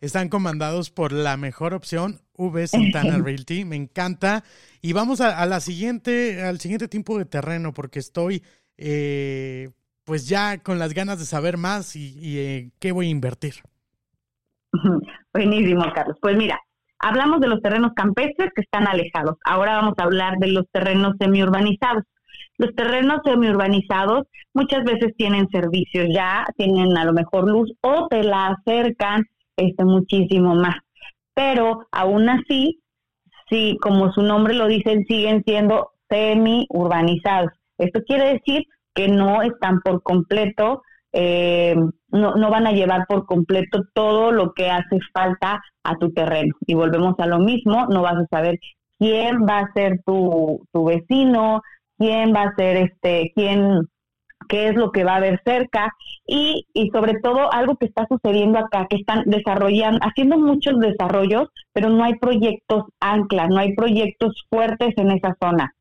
Están 0.00 0.30
comandados 0.30 0.90
por 0.90 1.12
la 1.12 1.36
mejor 1.36 1.74
opción, 1.74 2.20
V 2.34 2.66
Santana 2.66 3.18
Realty. 3.22 3.66
Me 3.66 3.76
encanta. 3.76 4.44
Y 4.80 4.94
vamos 4.94 5.20
a, 5.20 5.44
la 5.44 5.60
siguiente, 5.60 6.42
al 6.42 6.58
siguiente 6.58 6.88
tiempo 6.88 7.18
de 7.18 7.26
terreno, 7.26 7.74
porque 7.74 7.98
estoy 7.98 8.42
eh, 8.78 9.68
pues 10.10 10.28
ya 10.28 10.58
con 10.58 10.80
las 10.80 10.92
ganas 10.92 11.20
de 11.20 11.24
saber 11.24 11.56
más 11.56 11.94
y, 11.94 12.18
y 12.18 12.38
eh, 12.38 12.70
qué 12.80 12.90
voy 12.90 13.06
a 13.06 13.10
invertir. 13.10 13.54
Buenísimo, 15.32 15.84
Carlos. 15.94 16.16
Pues 16.20 16.36
mira, 16.36 16.58
hablamos 16.98 17.40
de 17.40 17.46
los 17.46 17.62
terrenos 17.62 17.92
campestres 17.94 18.50
que 18.52 18.62
están 18.62 18.88
alejados. 18.88 19.36
Ahora 19.44 19.76
vamos 19.76 19.94
a 19.98 20.02
hablar 20.02 20.38
de 20.38 20.48
los 20.48 20.64
terrenos 20.72 21.14
semiurbanizados. 21.20 22.02
Los 22.58 22.74
terrenos 22.74 23.20
semiurbanizados 23.24 24.26
muchas 24.52 24.82
veces 24.82 25.14
tienen 25.16 25.48
servicios 25.48 26.08
ya, 26.12 26.44
tienen 26.56 26.98
a 26.98 27.04
lo 27.04 27.12
mejor 27.12 27.48
luz 27.48 27.70
o 27.80 28.08
te 28.08 28.24
la 28.24 28.48
acercan 28.48 29.26
este, 29.56 29.84
muchísimo 29.84 30.56
más. 30.56 30.78
Pero 31.34 31.86
aún 31.92 32.28
así, 32.28 32.80
sí, 33.48 33.78
como 33.80 34.12
su 34.12 34.22
nombre 34.22 34.54
lo 34.54 34.66
dice, 34.66 35.04
siguen 35.06 35.44
siendo 35.44 35.92
semi-urbanizados. 36.08 37.52
Esto 37.78 38.00
quiere 38.02 38.32
decir 38.32 38.66
que 38.94 39.08
no 39.08 39.42
están 39.42 39.80
por 39.80 40.02
completo, 40.02 40.82
eh, 41.12 41.74
no, 42.08 42.34
no 42.34 42.50
van 42.50 42.66
a 42.66 42.72
llevar 42.72 43.06
por 43.08 43.26
completo 43.26 43.82
todo 43.94 44.32
lo 44.32 44.52
que 44.52 44.70
hace 44.70 44.98
falta 45.12 45.62
a 45.82 45.96
tu 45.96 46.12
terreno. 46.12 46.54
Y 46.66 46.74
volvemos 46.74 47.14
a 47.18 47.26
lo 47.26 47.38
mismo, 47.38 47.86
no 47.86 48.02
vas 48.02 48.16
a 48.16 48.26
saber 48.26 48.58
quién 48.98 49.46
va 49.48 49.60
a 49.60 49.72
ser 49.72 50.00
tu, 50.04 50.66
tu 50.72 50.84
vecino, 50.84 51.62
quién 51.98 52.34
va 52.34 52.42
a 52.42 52.54
ser 52.54 52.76
este, 52.76 53.32
quién, 53.34 53.88
qué 54.48 54.68
es 54.68 54.74
lo 54.74 54.92
que 54.92 55.04
va 55.04 55.14
a 55.14 55.16
haber 55.16 55.40
cerca 55.44 55.92
y, 56.26 56.66
y 56.74 56.90
sobre 56.90 57.18
todo 57.20 57.52
algo 57.52 57.76
que 57.76 57.86
está 57.86 58.06
sucediendo 58.08 58.58
acá, 58.58 58.86
que 58.88 58.96
están 58.96 59.22
desarrollando, 59.26 60.00
haciendo 60.02 60.38
muchos 60.38 60.78
desarrollos, 60.80 61.48
pero 61.72 61.88
no 61.88 62.04
hay 62.04 62.18
proyectos 62.18 62.84
anclas, 63.00 63.48
no 63.48 63.58
hay 63.58 63.74
proyectos 63.74 64.34
fuertes 64.50 64.94
en 64.96 65.10
esa 65.12 65.36
zona. 65.40 65.74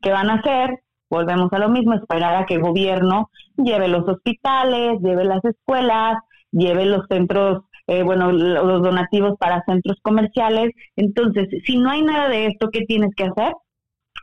¿Qué 0.00 0.10
van 0.10 0.28
a 0.28 0.34
hacer? 0.34 0.83
Volvemos 1.14 1.52
a 1.52 1.58
lo 1.58 1.68
mismo, 1.68 1.94
esperar 1.94 2.34
a 2.34 2.46
que 2.46 2.54
el 2.54 2.62
gobierno 2.62 3.30
lleve 3.56 3.88
los 3.88 4.06
hospitales, 4.08 4.98
lleve 5.00 5.24
las 5.24 5.44
escuelas, 5.44 6.18
lleve 6.50 6.86
los 6.86 7.06
centros, 7.08 7.62
eh, 7.86 8.02
bueno, 8.02 8.32
los 8.32 8.82
donativos 8.82 9.38
para 9.38 9.62
centros 9.64 9.96
comerciales. 10.02 10.72
Entonces, 10.96 11.48
si 11.64 11.78
no 11.78 11.90
hay 11.90 12.02
nada 12.02 12.28
de 12.28 12.46
esto, 12.46 12.70
¿qué 12.72 12.80
tienes 12.80 13.14
que 13.16 13.24
hacer? 13.24 13.52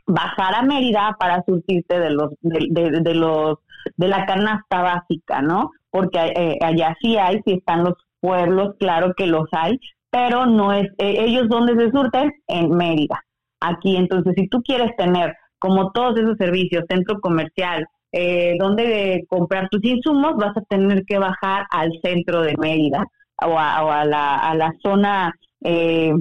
bajar 0.06 0.54
a 0.54 0.62
Mérida 0.62 1.16
para 1.18 1.42
surtirte 1.44 1.98
de 1.98 2.10
los 2.10 2.30
de, 2.40 3.14
los 3.14 3.58
de 3.96 4.08
la 4.08 4.26
canasta 4.26 4.82
básica, 4.82 5.42
¿no? 5.42 5.70
Porque 5.90 6.18
eh, 6.18 6.58
allá 6.62 6.96
sí 7.00 7.16
hay, 7.16 7.40
sí 7.44 7.54
están 7.54 7.84
los 7.84 7.94
pueblos, 8.20 8.74
claro 8.78 9.14
que 9.16 9.26
los 9.26 9.48
hay, 9.52 9.78
pero 10.10 10.46
no 10.46 10.72
es 10.72 10.88
eh, 10.98 11.24
ellos 11.24 11.48
donde 11.48 11.76
se 11.76 11.90
surten 11.90 12.32
en 12.48 12.70
Mérida. 12.70 13.24
Aquí, 13.60 13.96
entonces, 13.96 14.34
si 14.36 14.48
tú 14.48 14.60
quieres 14.62 14.94
tener 14.96 15.34
como 15.62 15.92
todos 15.92 16.18
esos 16.18 16.36
servicios, 16.38 16.82
centro 16.88 17.20
comercial, 17.20 17.86
eh, 18.10 18.56
donde 18.58 19.24
comprar 19.28 19.68
tus 19.68 19.84
insumos, 19.84 20.34
vas 20.34 20.56
a 20.56 20.62
tener 20.62 21.04
que 21.06 21.18
bajar 21.18 21.66
al 21.70 21.92
centro 22.02 22.42
de 22.42 22.56
Mérida 22.58 23.06
o 23.46 23.56
a, 23.56 24.04
la, 24.04 24.72
zona 24.82 25.32
eh, 25.62 26.12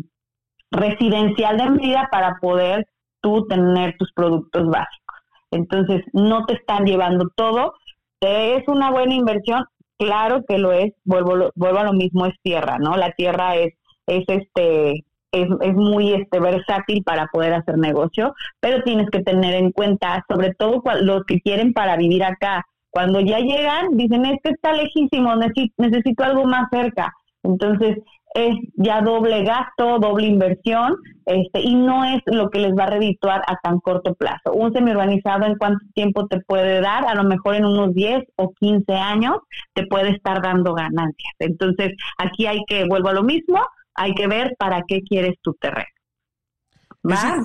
residencial 0.69 1.57
de 1.57 1.71
Mérida 1.71 2.07
para 2.11 2.35
poder 2.39 2.85
tú 3.19 3.47
tener 3.47 3.95
tus 3.97 4.13
productos 4.13 4.67
básicos. 4.67 5.15
Entonces, 5.49 6.03
no 6.13 6.45
te 6.45 6.53
están 6.53 6.85
llevando 6.85 7.27
todo. 7.35 7.73
¿Es 8.19 8.67
una 8.67 8.91
buena 8.91 9.15
inversión? 9.15 9.65
Claro 9.97 10.43
que 10.47 10.59
lo 10.59 10.71
es. 10.71 10.93
Vuelvo, 11.03 11.49
vuelvo 11.55 11.79
a 11.79 11.85
lo 11.85 11.93
mismo, 11.93 12.27
es 12.27 12.35
tierra, 12.43 12.77
¿no? 12.77 12.95
La 12.95 13.11
tierra 13.13 13.55
es, 13.55 13.73
es 14.05 14.23
este, 14.27 15.03
es, 15.31 15.47
es, 15.61 15.73
muy 15.73 16.13
este, 16.13 16.39
versátil 16.39 17.03
para 17.03 17.27
poder 17.27 17.53
hacer 17.53 17.77
negocio, 17.77 18.33
pero 18.59 18.83
tienes 18.83 19.09
que 19.09 19.21
tener 19.21 19.55
en 19.55 19.71
cuenta, 19.71 20.25
sobre 20.29 20.53
todo 20.53 20.83
los 21.01 21.23
que 21.25 21.39
quieren 21.41 21.73
para 21.73 21.97
vivir 21.97 22.23
acá, 22.23 22.65
Cuando 22.89 23.21
ya 23.21 23.39
llegan, 23.39 23.95
dicen, 23.95 24.25
este 24.25 24.49
está 24.49 24.73
lejísimo, 24.73 25.33
necesito 25.77 26.23
algo 26.23 26.43
más 26.45 26.67
cerca. 26.69 27.13
Entonces, 27.43 27.97
es 28.33 28.55
ya 28.75 29.01
doble 29.01 29.43
gasto, 29.43 29.99
doble 29.99 30.27
inversión, 30.27 30.95
este, 31.25 31.61
y 31.61 31.75
no 31.75 32.05
es 32.05 32.21
lo 32.25 32.49
que 32.49 32.59
les 32.59 32.73
va 32.73 32.85
a 32.85 32.89
redituar 32.89 33.41
a 33.47 33.57
tan 33.61 33.79
corto 33.79 34.13
plazo. 34.15 34.53
Un 34.53 34.73
semi-urbanizado 34.73 35.45
en 35.45 35.57
cuánto 35.57 35.85
tiempo 35.93 36.27
te 36.27 36.39
puede 36.41 36.81
dar, 36.81 37.05
a 37.05 37.15
lo 37.15 37.23
mejor 37.23 37.55
en 37.55 37.65
unos 37.65 37.93
10 37.93 38.23
o 38.35 38.53
15 38.53 38.93
años 38.93 39.37
te 39.73 39.85
puede 39.85 40.11
estar 40.11 40.41
dando 40.41 40.73
ganancias. 40.73 41.33
Entonces, 41.39 41.93
aquí 42.17 42.45
hay 42.47 42.61
que, 42.67 42.85
vuelvo 42.85 43.09
a 43.09 43.13
lo 43.13 43.23
mismo, 43.23 43.59
hay 44.01 44.15
que 44.15 44.27
ver 44.27 44.55
para 44.57 44.81
qué 44.87 45.01
quieres 45.01 45.35
tu 45.41 45.53
terreno. 45.53 45.87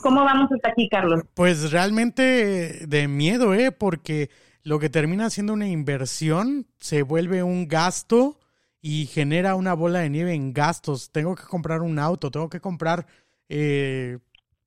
¿Cómo 0.03 0.25
vamos 0.25 0.51
hasta 0.53 0.71
aquí, 0.71 0.89
Carlos? 0.89 1.23
Pues 1.35 1.71
realmente 1.71 2.87
de 2.87 3.09
miedo, 3.09 3.55
¿eh? 3.55 3.73
Porque 3.73 4.31
lo 4.63 4.79
que 4.79 4.91
termina 4.91 5.31
siendo 5.31 5.53
una 5.53 5.69
inversión 5.69 6.67
se 6.79 7.03
vuelve 7.03 7.43
un 7.43 7.69
gasto 7.69 8.39
y 8.81 9.07
genera 9.07 9.55
una 9.55 9.75
bola 9.75 10.01
de 10.01 10.11
nieve 10.11 10.35
en 10.35 10.53
gastos. 10.53 11.11
Tengo 11.11 11.35
que 11.35 11.45
comprar 11.45 11.83
un 11.83 11.99
auto, 11.99 12.31
tengo 12.31 12.49
que 12.49 12.61
comprar 12.61 13.07
eh, 13.49 14.19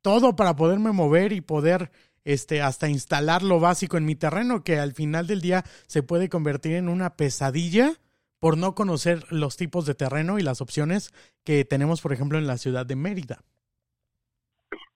todo 0.01 0.35
para 0.35 0.55
poderme 0.55 0.91
mover 0.91 1.33
y 1.33 1.41
poder 1.41 1.91
este, 2.23 2.61
hasta 2.61 2.89
instalar 2.89 3.43
lo 3.43 3.59
básico 3.59 3.97
en 3.97 4.05
mi 4.05 4.15
terreno, 4.15 4.63
que 4.63 4.79
al 4.79 4.93
final 4.93 5.27
del 5.27 5.41
día 5.41 5.63
se 5.87 6.03
puede 6.03 6.29
convertir 6.29 6.73
en 6.73 6.89
una 6.89 7.15
pesadilla 7.15 7.93
por 8.39 8.57
no 8.57 8.73
conocer 8.73 9.23
los 9.31 9.57
tipos 9.57 9.85
de 9.85 9.95
terreno 9.95 10.39
y 10.39 10.43
las 10.43 10.61
opciones 10.61 11.13
que 11.43 11.65
tenemos, 11.65 12.01
por 12.01 12.13
ejemplo, 12.13 12.37
en 12.37 12.47
la 12.47 12.57
ciudad 12.57 12.85
de 12.85 12.95
Mérida. 12.95 13.39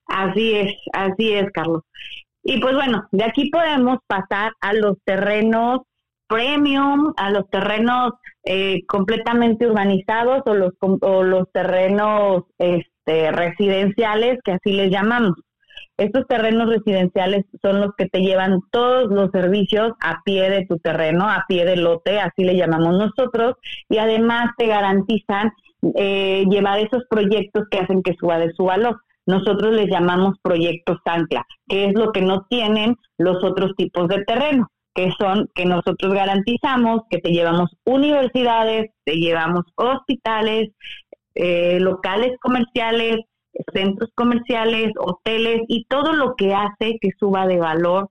Así 0.05 0.53
es, 0.53 0.73
así 0.93 1.33
es, 1.33 1.51
Carlos. 1.53 1.83
Y 2.43 2.59
pues 2.59 2.75
bueno, 2.75 3.07
de 3.11 3.23
aquí 3.23 3.49
podemos 3.49 3.99
pasar 4.05 4.53
a 4.59 4.73
los 4.73 4.97
terrenos 5.05 5.81
premium, 6.27 7.13
a 7.17 7.29
los 7.29 7.49
terrenos 7.49 8.13
eh, 8.43 8.85
completamente 8.87 9.67
urbanizados 9.67 10.41
o 10.45 10.53
los, 10.53 10.73
o 10.79 11.23
los 11.23 11.51
terrenos 11.51 12.43
este, 12.57 13.31
residenciales, 13.31 14.39
que 14.43 14.53
así 14.53 14.73
les 14.73 14.91
llamamos. 14.91 15.35
Estos 15.97 16.25
terrenos 16.27 16.69
residenciales 16.69 17.45
son 17.61 17.79
los 17.79 17.91
que 17.95 18.07
te 18.07 18.21
llevan 18.21 18.61
todos 18.71 19.11
los 19.11 19.29
servicios 19.31 19.91
a 20.01 20.21
pie 20.25 20.49
de 20.49 20.65
tu 20.65 20.77
terreno, 20.79 21.29
a 21.29 21.45
pie 21.47 21.65
del 21.65 21.83
lote, 21.83 22.19
así 22.19 22.43
le 22.43 22.55
llamamos 22.55 22.97
nosotros, 22.97 23.55
y 23.89 23.97
además 23.97 24.51
te 24.57 24.67
garantizan 24.67 25.51
eh, 25.95 26.45
llevar 26.49 26.79
esos 26.79 27.03
proyectos 27.09 27.65
que 27.69 27.79
hacen 27.79 28.01
que 28.01 28.15
suba 28.15 28.39
de 28.39 28.51
su 28.53 28.65
valor. 28.65 29.01
Nosotros 29.25 29.73
les 29.73 29.87
llamamos 29.87 30.35
proyectos 30.41 30.97
ancla, 31.05 31.45
que 31.67 31.85
es 31.85 31.93
lo 31.93 32.11
que 32.11 32.21
no 32.21 32.45
tienen 32.49 32.95
los 33.17 33.43
otros 33.43 33.73
tipos 33.77 34.07
de 34.07 34.23
terreno, 34.23 34.69
que 34.95 35.11
son 35.17 35.47
que 35.53 35.65
nosotros 35.65 36.13
garantizamos 36.13 37.01
que 37.09 37.19
te 37.19 37.31
llevamos 37.31 37.69
universidades, 37.85 38.91
te 39.05 39.15
llevamos 39.15 39.63
hospitales, 39.75 40.71
eh, 41.35 41.79
locales 41.79 42.31
comerciales, 42.41 43.17
centros 43.73 44.09
comerciales, 44.15 44.91
hoteles 44.97 45.61
y 45.67 45.85
todo 45.85 46.13
lo 46.13 46.35
que 46.35 46.53
hace 46.53 46.97
que 46.99 47.09
suba 47.19 47.47
de 47.47 47.59
valor 47.59 48.09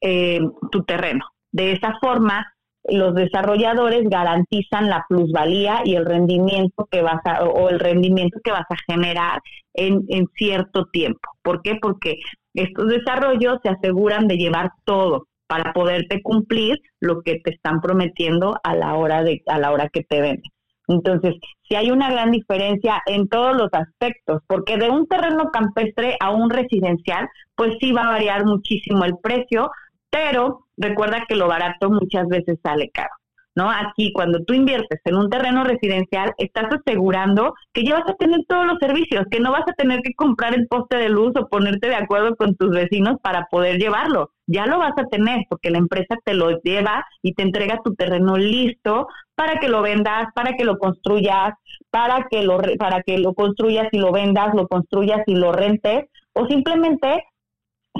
eh, 0.00 0.40
tu 0.70 0.84
terreno. 0.84 1.24
De 1.52 1.72
esa 1.72 1.98
forma, 2.00 2.54
los 2.84 3.14
desarrolladores 3.14 4.08
garantizan 4.08 4.88
la 4.88 5.04
plusvalía 5.08 5.82
y 5.84 5.96
el 5.96 6.06
rendimiento 6.06 6.88
que 6.90 7.02
vas 7.02 7.20
a, 7.24 7.44
o 7.44 7.68
el 7.68 7.78
rendimiento 7.78 8.38
que 8.42 8.52
vas 8.52 8.66
a 8.70 8.92
generar 8.92 9.40
en, 9.74 10.04
en 10.08 10.26
cierto 10.36 10.86
tiempo. 10.86 11.28
¿Por 11.42 11.62
qué? 11.62 11.76
Porque 11.80 12.16
estos 12.54 12.88
desarrollos 12.88 13.58
se 13.62 13.68
aseguran 13.68 14.26
de 14.26 14.36
llevar 14.36 14.70
todo 14.84 15.26
para 15.46 15.72
poderte 15.72 16.22
cumplir 16.22 16.78
lo 17.00 17.22
que 17.22 17.40
te 17.40 17.50
están 17.50 17.80
prometiendo 17.80 18.58
a 18.62 18.74
la 18.74 18.94
hora 18.94 19.22
de 19.22 19.42
a 19.46 19.58
la 19.58 19.72
hora 19.72 19.88
que 19.88 20.02
te 20.02 20.20
venden. 20.20 20.50
Entonces, 20.90 21.36
si 21.68 21.76
hay 21.76 21.90
una 21.90 22.10
gran 22.10 22.32
diferencia 22.32 23.00
en 23.06 23.28
todos 23.28 23.56
los 23.56 23.68
aspectos, 23.72 24.42
porque 24.48 24.76
de 24.76 24.90
un 24.90 25.06
terreno 25.06 25.50
campestre 25.52 26.16
a 26.18 26.30
un 26.30 26.50
residencial, 26.50 27.28
pues 27.54 27.74
sí 27.80 27.92
va 27.92 28.02
a 28.02 28.12
variar 28.12 28.44
muchísimo 28.44 29.04
el 29.04 29.16
precio, 29.22 29.70
pero 30.10 30.66
recuerda 30.76 31.24
que 31.28 31.36
lo 31.36 31.46
barato 31.46 31.90
muchas 31.90 32.26
veces 32.26 32.58
sale 32.62 32.90
caro. 32.90 33.19
¿No? 33.54 33.70
Aquí, 33.70 34.12
cuando 34.12 34.44
tú 34.44 34.54
inviertes 34.54 35.00
en 35.04 35.16
un 35.16 35.28
terreno 35.28 35.64
residencial, 35.64 36.32
estás 36.38 36.66
asegurando 36.72 37.54
que 37.72 37.84
ya 37.84 37.98
vas 38.00 38.08
a 38.08 38.14
tener 38.14 38.40
todos 38.48 38.66
los 38.66 38.78
servicios, 38.78 39.24
que 39.30 39.40
no 39.40 39.52
vas 39.52 39.64
a 39.68 39.72
tener 39.72 40.00
que 40.02 40.14
comprar 40.14 40.54
el 40.54 40.66
poste 40.68 40.96
de 40.96 41.08
luz 41.08 41.32
o 41.36 41.48
ponerte 41.48 41.88
de 41.88 41.96
acuerdo 41.96 42.36
con 42.36 42.54
tus 42.56 42.70
vecinos 42.70 43.16
para 43.22 43.46
poder 43.50 43.78
llevarlo. 43.78 44.30
Ya 44.46 44.66
lo 44.66 44.78
vas 44.78 44.94
a 44.96 45.06
tener 45.06 45.44
porque 45.48 45.70
la 45.70 45.78
empresa 45.78 46.16
te 46.24 46.34
lo 46.34 46.60
lleva 46.62 47.04
y 47.22 47.34
te 47.34 47.42
entrega 47.42 47.80
tu 47.84 47.94
terreno 47.94 48.36
listo 48.36 49.06
para 49.34 49.58
que 49.58 49.68
lo 49.68 49.82
vendas, 49.82 50.28
para 50.34 50.54
que 50.56 50.64
lo 50.64 50.78
construyas, 50.78 51.54
para 51.90 52.26
que 52.30 52.42
lo 52.42 52.58
para 52.78 53.02
que 53.02 53.18
lo 53.18 53.34
construyas 53.34 53.88
y 53.92 53.98
lo 53.98 54.12
vendas, 54.12 54.54
lo 54.54 54.66
construyas 54.68 55.20
y 55.26 55.34
lo 55.34 55.52
rentes 55.52 56.06
o 56.32 56.46
simplemente 56.46 57.24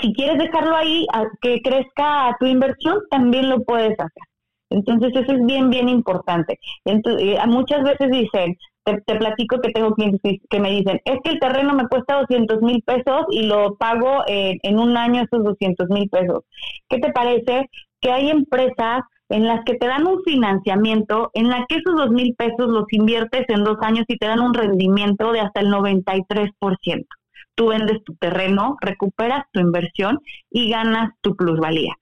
si 0.00 0.12
quieres 0.12 0.38
dejarlo 0.38 0.76
ahí 0.76 1.06
que 1.40 1.60
crezca 1.62 2.36
tu 2.38 2.46
inversión, 2.46 3.00
también 3.10 3.48
lo 3.48 3.62
puedes 3.64 3.98
hacer. 3.98 4.29
Entonces 4.70 5.12
eso 5.14 5.33
es 5.33 5.44
bien, 5.46 5.70
bien 5.70 5.88
importante. 5.88 6.59
Entonces, 6.85 7.28
eh, 7.28 7.38
muchas 7.46 7.83
veces 7.83 8.11
dicen, 8.11 8.56
te, 8.85 9.16
platico 9.16 9.61
que 9.61 9.72
tengo 9.72 9.92
clientes 9.94 10.38
que 10.48 10.61
me 10.61 10.70
dicen, 10.70 11.00
es 11.04 11.18
que 11.22 11.33
el 11.33 11.40
terreno 11.40 11.74
me 11.74 11.87
cuesta 11.88 12.20
200 12.20 12.62
mil 12.62 12.83
pesos 12.83 13.26
y 13.30 13.42
lo 13.42 13.76
pago 13.76 14.22
en 14.26 14.78
un 14.78 14.96
año 14.96 15.22
esos 15.22 15.44
200 15.44 15.88
mil 15.90 16.09
pesos. 16.09 16.44
¿Qué 16.88 16.98
te 16.98 17.12
parece? 17.12 17.68
Que 18.00 18.11
hay 18.11 18.30
empresas 18.30 19.02
en 19.30 19.46
las 19.46 19.64
que 19.64 19.74
te 19.74 19.87
dan 19.87 20.06
un 20.06 20.22
financiamiento, 20.24 21.30
en 21.35 21.48
la 21.48 21.64
que 21.68 21.76
esos 21.76 21.96
dos 21.96 22.11
mil 22.11 22.35
pesos 22.35 22.68
los 22.68 22.85
inviertes 22.90 23.44
en 23.48 23.64
dos 23.64 23.76
años 23.80 24.04
y 24.09 24.18
te 24.18 24.26
dan 24.26 24.40
un 24.40 24.52
rendimiento 24.52 25.33
de 25.33 25.40
hasta 25.40 25.61
el 25.61 25.68
93%. 25.68 27.06
Tú 27.54 27.68
vendes 27.68 28.02
tu 28.04 28.14
terreno, 28.16 28.76
recuperas 28.80 29.44
tu 29.52 29.61
inversión 29.61 30.18
y 30.50 30.70
ganas 30.70 31.12
tu 31.20 31.37
plusvalía. 31.37 31.94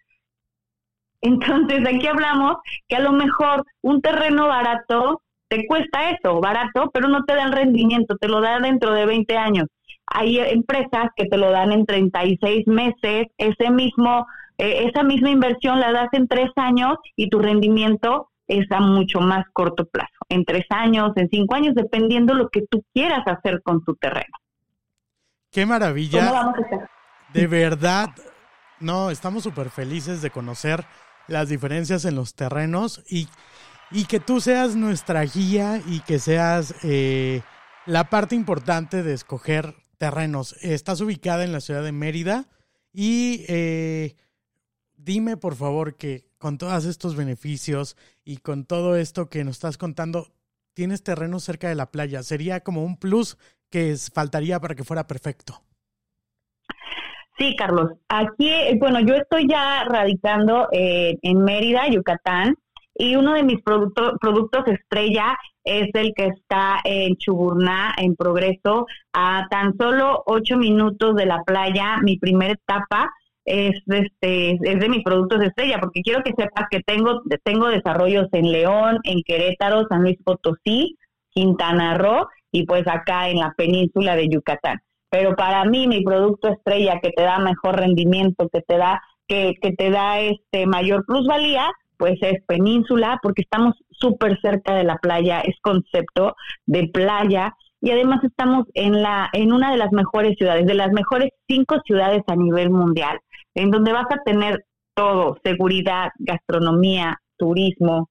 Entonces, 1.21 1.81
aquí 1.87 2.07
hablamos 2.07 2.57
que 2.89 2.97
a 2.97 3.01
lo 3.01 3.13
mejor 3.13 3.65
un 3.83 4.01
terreno 4.01 4.49
barato 4.49 5.23
te 5.49 5.67
cuesta 5.67 6.11
eso, 6.11 6.41
barato, 6.41 6.91
pero 6.93 7.09
no 7.09 7.25
te 7.25 7.35
da 7.35 7.45
el 7.45 7.53
rendimiento, 7.53 8.17
te 8.17 8.29
lo 8.29 8.41
da 8.41 8.61
dentro 8.61 8.93
de 8.93 9.07
20 9.07 9.37
años. 9.37 9.67
Hay 10.07 10.39
empresas 10.39 11.09
que 11.17 11.27
te 11.27 11.37
lo 11.37 11.51
dan 11.51 11.73
en 11.73 11.87
36 11.87 12.67
meses, 12.67 13.27
ese 13.37 13.71
mismo, 13.71 14.27
eh, 14.59 14.87
esa 14.89 15.03
misma 15.03 15.31
inversión 15.31 15.81
la 15.81 15.93
das 15.93 16.09
en 16.13 16.29
tres 16.29 16.51
años 16.57 16.97
y 17.17 17.29
tu 17.29 17.39
rendimiento 17.39 18.31
es 18.47 18.71
a 18.71 18.81
mucho 18.81 19.21
más 19.21 19.45
corto 19.53 19.87
plazo, 19.87 20.09
en 20.31 20.45
tres 20.45 20.65
años, 20.71 21.13
en 21.17 21.29
cinco 21.29 21.55
años, 21.55 21.75
dependiendo 21.75 22.35
lo 22.35 22.49
que 22.49 22.63
tú 22.71 22.83
quieras 22.95 23.23
hacer 23.27 23.63
con 23.63 23.85
tu 23.85 23.95
terreno. 23.97 24.35
Qué 25.51 25.67
maravilla. 25.67 26.53
De 27.33 27.47
verdad, 27.47 28.09
no, 28.81 29.11
estamos 29.11 29.43
súper 29.43 29.69
felices 29.71 30.23
de 30.23 30.31
conocer 30.31 30.85
las 31.29 31.49
diferencias 31.49 32.05
en 32.05 32.17
los 32.17 32.35
terrenos 32.35 33.03
y, 33.09 33.29
y 33.91 34.07
que 34.07 34.19
tú 34.19 34.41
seas 34.41 34.75
nuestra 34.75 35.23
guía 35.23 35.83
y 35.87 36.01
que 36.01 36.19
seas 36.19 36.75
eh, 36.83 37.43
la 37.87 38.11
parte 38.11 38.35
importante 38.35 39.03
de 39.03 39.15
escoger 39.15 39.75
terrenos. 39.99 40.57
Estás 40.63 41.01
ubicada 41.01 41.45
en 41.45 41.53
la 41.53 41.61
ciudad 41.61 41.85
de 41.85 41.93
Mérida 41.93 42.49
y 42.93 43.45
eh, 43.49 44.17
dime 44.97 45.37
por 45.37 45.55
favor 45.55 45.97
que 45.97 46.29
con 46.39 46.59
todos 46.59 46.85
estos 46.85 47.17
beneficios 47.17 47.97
y 48.25 48.39
con 48.39 48.65
todo 48.65 48.97
esto 48.97 49.29
que 49.29 49.45
nos 49.45 49.57
estás 49.57 49.77
contando, 49.77 50.33
tienes 50.75 51.03
terrenos 51.03 51.45
cerca 51.45 51.69
de 51.69 51.75
la 51.75 51.91
playa. 51.91 52.23
Sería 52.23 52.61
como 52.61 52.85
un 52.85 52.97
plus 52.97 53.37
que 53.71 53.97
faltaría 54.13 54.61
para 54.61 54.75
que 54.75 54.85
fuera 54.85 55.07
perfecto. 55.07 55.63
Sí, 57.39 57.55
Carlos. 57.57 57.93
Aquí, 58.09 58.51
bueno, 58.81 58.99
yo 59.01 59.15
estoy 59.15 59.47
ya 59.49 59.85
radicando 59.85 60.69
eh, 60.73 61.17
en 61.23 61.45
Mérida, 61.45 61.89
Yucatán, 61.89 62.57
y 62.95 63.15
uno 63.15 63.35
de 63.35 63.45
mis 63.45 63.63
productos 63.63 64.67
estrella 64.67 65.39
es 65.63 65.89
el 65.95 66.13
que 66.17 66.27
está 66.27 66.81
en 66.85 67.17
Chuburná, 67.17 67.95
en 67.97 68.17
Progreso, 68.17 68.87
a 69.13 69.47
tan 69.51 69.77
solo 69.77 70.25
ocho 70.27 70.57
minutos 70.57 71.15
de 71.15 71.27
la 71.27 71.45
playa. 71.45 71.99
Mi 72.03 72.19
primera 72.19 72.55
etapa 72.55 73.09
es, 73.45 73.81
este, 73.87 74.59
es 74.61 74.81
de 74.81 74.89
mis 74.89 75.05
productos 75.05 75.41
estrella, 75.41 75.79
porque 75.79 76.03
quiero 76.03 76.25
que 76.25 76.33
sepas 76.37 76.67
que 76.71 76.81
tengo, 76.81 77.23
tengo 77.45 77.69
desarrollos 77.69 78.27
en 78.33 78.51
León, 78.51 78.99
en 79.05 79.23
Querétaro, 79.23 79.87
San 79.89 80.03
Luis 80.03 80.19
Potosí, 80.25 80.97
Quintana 81.31 81.97
Roo 81.97 82.27
y 82.51 82.67
pues 82.67 82.85
acá 82.89 83.29
en 83.29 83.39
la 83.39 83.55
península 83.57 84.17
de 84.17 84.29
Yucatán. 84.29 84.81
Pero 85.11 85.35
para 85.37 85.65
mí 85.65 85.87
mi 85.87 86.03
producto 86.03 86.49
estrella 86.49 87.01
que 87.03 87.11
te 87.11 87.23
da 87.23 87.39
mejor 87.39 87.77
rendimiento, 87.77 88.49
que 88.49 88.61
te 88.61 88.77
da 88.77 89.03
que, 89.27 89.55
que 89.61 89.73
te 89.73 89.91
da 89.91 90.21
este 90.21 90.67
mayor 90.67 91.05
plusvalía, 91.07 91.71
pues 91.97 92.19
es 92.23 92.43
Península, 92.47 93.19
porque 93.23 93.43
estamos 93.43 93.75
súper 93.91 94.41
cerca 94.41 94.75
de 94.75 94.85
la 94.85 94.97
playa, 94.97 95.41
es 95.41 95.57
concepto 95.61 96.35
de 96.67 96.89
playa 96.89 97.55
y 97.81 97.91
además 97.91 98.23
estamos 98.25 98.67
en 98.75 99.03
la 99.03 99.29
en 99.33 99.53
una 99.53 99.71
de 99.71 99.77
las 99.77 99.93
mejores 99.93 100.37
ciudades, 100.37 100.67
de 100.67 100.75
las 100.75 100.93
mejores 100.93 101.31
cinco 101.47 101.81
ciudades 101.85 102.23
a 102.27 102.37
nivel 102.37 102.71
mundial, 102.71 103.19
en 103.55 103.71
donde 103.71 103.93
vas 103.93 104.07
a 104.11 104.23
tener 104.25 104.65
todo, 104.95 105.39
seguridad, 105.45 106.11
gastronomía, 106.19 107.21
turismo, 107.37 108.09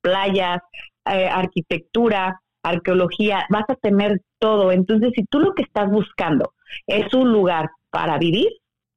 playas, 0.00 0.60
eh, 1.04 1.28
arquitectura, 1.28 2.40
arqueología, 2.62 3.46
vas 3.50 3.64
a 3.68 3.74
tener 3.76 4.22
todo. 4.38 4.72
Entonces, 4.72 5.12
si 5.14 5.24
tú 5.24 5.40
lo 5.40 5.54
que 5.54 5.62
estás 5.62 5.90
buscando 5.90 6.52
es 6.86 7.12
un 7.14 7.32
lugar 7.32 7.70
para 7.90 8.18
vivir, 8.18 8.48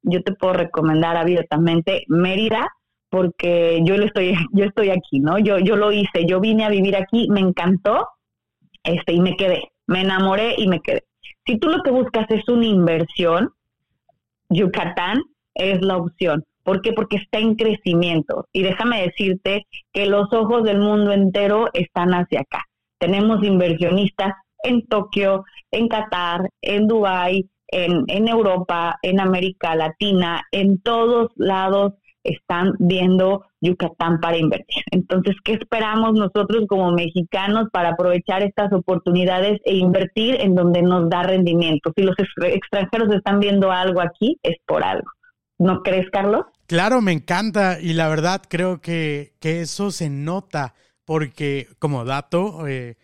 yo 0.02 0.22
te 0.22 0.32
puedo 0.32 0.54
recomendar 0.54 1.16
abiertamente 1.16 2.04
Mérida, 2.08 2.68
porque 3.08 3.80
yo 3.84 3.96
lo 3.96 4.06
estoy, 4.06 4.34
yo 4.52 4.64
estoy 4.64 4.90
aquí, 4.90 5.20
¿no? 5.20 5.38
Yo, 5.38 5.58
yo 5.58 5.76
lo 5.76 5.92
hice, 5.92 6.26
yo 6.26 6.40
vine 6.40 6.64
a 6.64 6.70
vivir 6.70 6.96
aquí, 6.96 7.28
me 7.30 7.40
encantó, 7.40 8.08
este, 8.84 9.12
y 9.12 9.20
me 9.20 9.36
quedé, 9.36 9.70
me 9.86 10.00
enamoré 10.00 10.54
y 10.58 10.66
me 10.66 10.80
quedé. 10.80 11.04
Si 11.46 11.58
tú 11.58 11.68
lo 11.68 11.82
que 11.82 11.90
buscas 11.90 12.30
es 12.30 12.48
una 12.48 12.66
inversión, 12.66 13.50
Yucatán 14.48 15.22
es 15.54 15.82
la 15.82 15.96
opción. 15.96 16.44
¿Por 16.62 16.80
qué? 16.80 16.92
Porque 16.92 17.16
está 17.16 17.38
en 17.38 17.56
crecimiento. 17.56 18.46
Y 18.52 18.62
déjame 18.62 19.02
decirte 19.02 19.66
que 19.92 20.06
los 20.06 20.32
ojos 20.32 20.62
del 20.62 20.78
mundo 20.78 21.12
entero 21.12 21.68
están 21.72 22.10
hacia 22.10 22.40
acá. 22.40 22.64
Tenemos 23.02 23.42
inversionistas 23.42 24.34
en 24.62 24.86
Tokio, 24.86 25.42
en 25.72 25.88
Qatar, 25.88 26.48
en 26.60 26.86
Dubái, 26.86 27.50
en, 27.66 28.04
en 28.06 28.28
Europa, 28.28 28.96
en 29.02 29.18
América 29.18 29.74
Latina, 29.74 30.42
en 30.52 30.80
todos 30.80 31.32
lados 31.34 31.94
están 32.22 32.74
viendo 32.78 33.44
Yucatán 33.60 34.20
para 34.20 34.36
invertir. 34.36 34.84
Entonces, 34.92 35.34
¿qué 35.42 35.54
esperamos 35.54 36.12
nosotros 36.12 36.66
como 36.68 36.92
mexicanos 36.92 37.66
para 37.72 37.88
aprovechar 37.88 38.44
estas 38.44 38.72
oportunidades 38.72 39.60
e 39.64 39.74
invertir 39.74 40.40
en 40.40 40.54
donde 40.54 40.82
nos 40.82 41.10
da 41.10 41.24
rendimiento? 41.24 41.92
Si 41.96 42.04
los 42.04 42.14
extranjeros 42.16 43.12
están 43.12 43.40
viendo 43.40 43.72
algo 43.72 44.00
aquí, 44.00 44.38
es 44.44 44.58
por 44.64 44.84
algo. 44.84 45.10
¿No 45.58 45.82
crees, 45.82 46.08
Carlos? 46.12 46.44
Claro, 46.68 47.00
me 47.00 47.10
encanta 47.10 47.80
y 47.80 47.94
la 47.94 48.08
verdad 48.08 48.42
creo 48.48 48.80
que, 48.80 49.32
que 49.40 49.60
eso 49.62 49.90
se 49.90 50.08
nota 50.08 50.74
porque, 51.04 51.68
como 51.78 52.04
dato, 52.04 52.66
eh, 52.68 52.96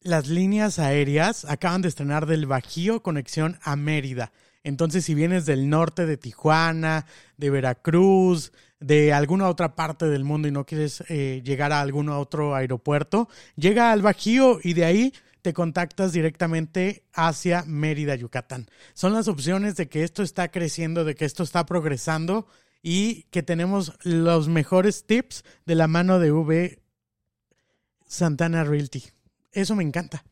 las 0.00 0.28
líneas 0.28 0.78
aéreas 0.78 1.44
acaban 1.44 1.82
de 1.82 1.88
estrenar 1.88 2.26
del 2.26 2.46
Bajío 2.46 3.02
conexión 3.02 3.58
a 3.62 3.76
Mérida. 3.76 4.32
Entonces, 4.64 5.04
si 5.04 5.14
vienes 5.14 5.46
del 5.46 5.68
norte 5.68 6.06
de 6.06 6.16
Tijuana, 6.16 7.06
de 7.36 7.50
Veracruz, 7.50 8.52
de 8.80 9.12
alguna 9.12 9.48
otra 9.48 9.74
parte 9.74 10.06
del 10.06 10.24
mundo 10.24 10.48
y 10.48 10.52
no 10.52 10.66
quieres 10.66 11.04
eh, 11.08 11.40
llegar 11.44 11.72
a 11.72 11.80
algún 11.80 12.08
otro 12.08 12.54
aeropuerto, 12.54 13.28
llega 13.56 13.92
al 13.92 14.02
Bajío 14.02 14.58
y 14.62 14.74
de 14.74 14.84
ahí 14.84 15.12
te 15.42 15.52
contactas 15.52 16.12
directamente 16.12 17.04
hacia 17.12 17.64
Mérida, 17.66 18.14
Yucatán. 18.14 18.68
Son 18.94 19.12
las 19.12 19.26
opciones 19.26 19.76
de 19.76 19.88
que 19.88 20.04
esto 20.04 20.22
está 20.22 20.48
creciendo, 20.48 21.04
de 21.04 21.16
que 21.16 21.24
esto 21.24 21.42
está 21.42 21.66
progresando 21.66 22.46
y 22.82 23.24
que 23.24 23.42
tenemos 23.42 23.92
los 24.02 24.48
mejores 24.48 25.04
tips 25.06 25.44
de 25.66 25.74
la 25.74 25.88
mano 25.88 26.18
de 26.18 26.32
V 26.32 26.81
Santana 28.12 28.62
Realty. 28.62 29.02
Eso 29.52 29.74
me 29.74 29.82
encanta. 29.82 30.22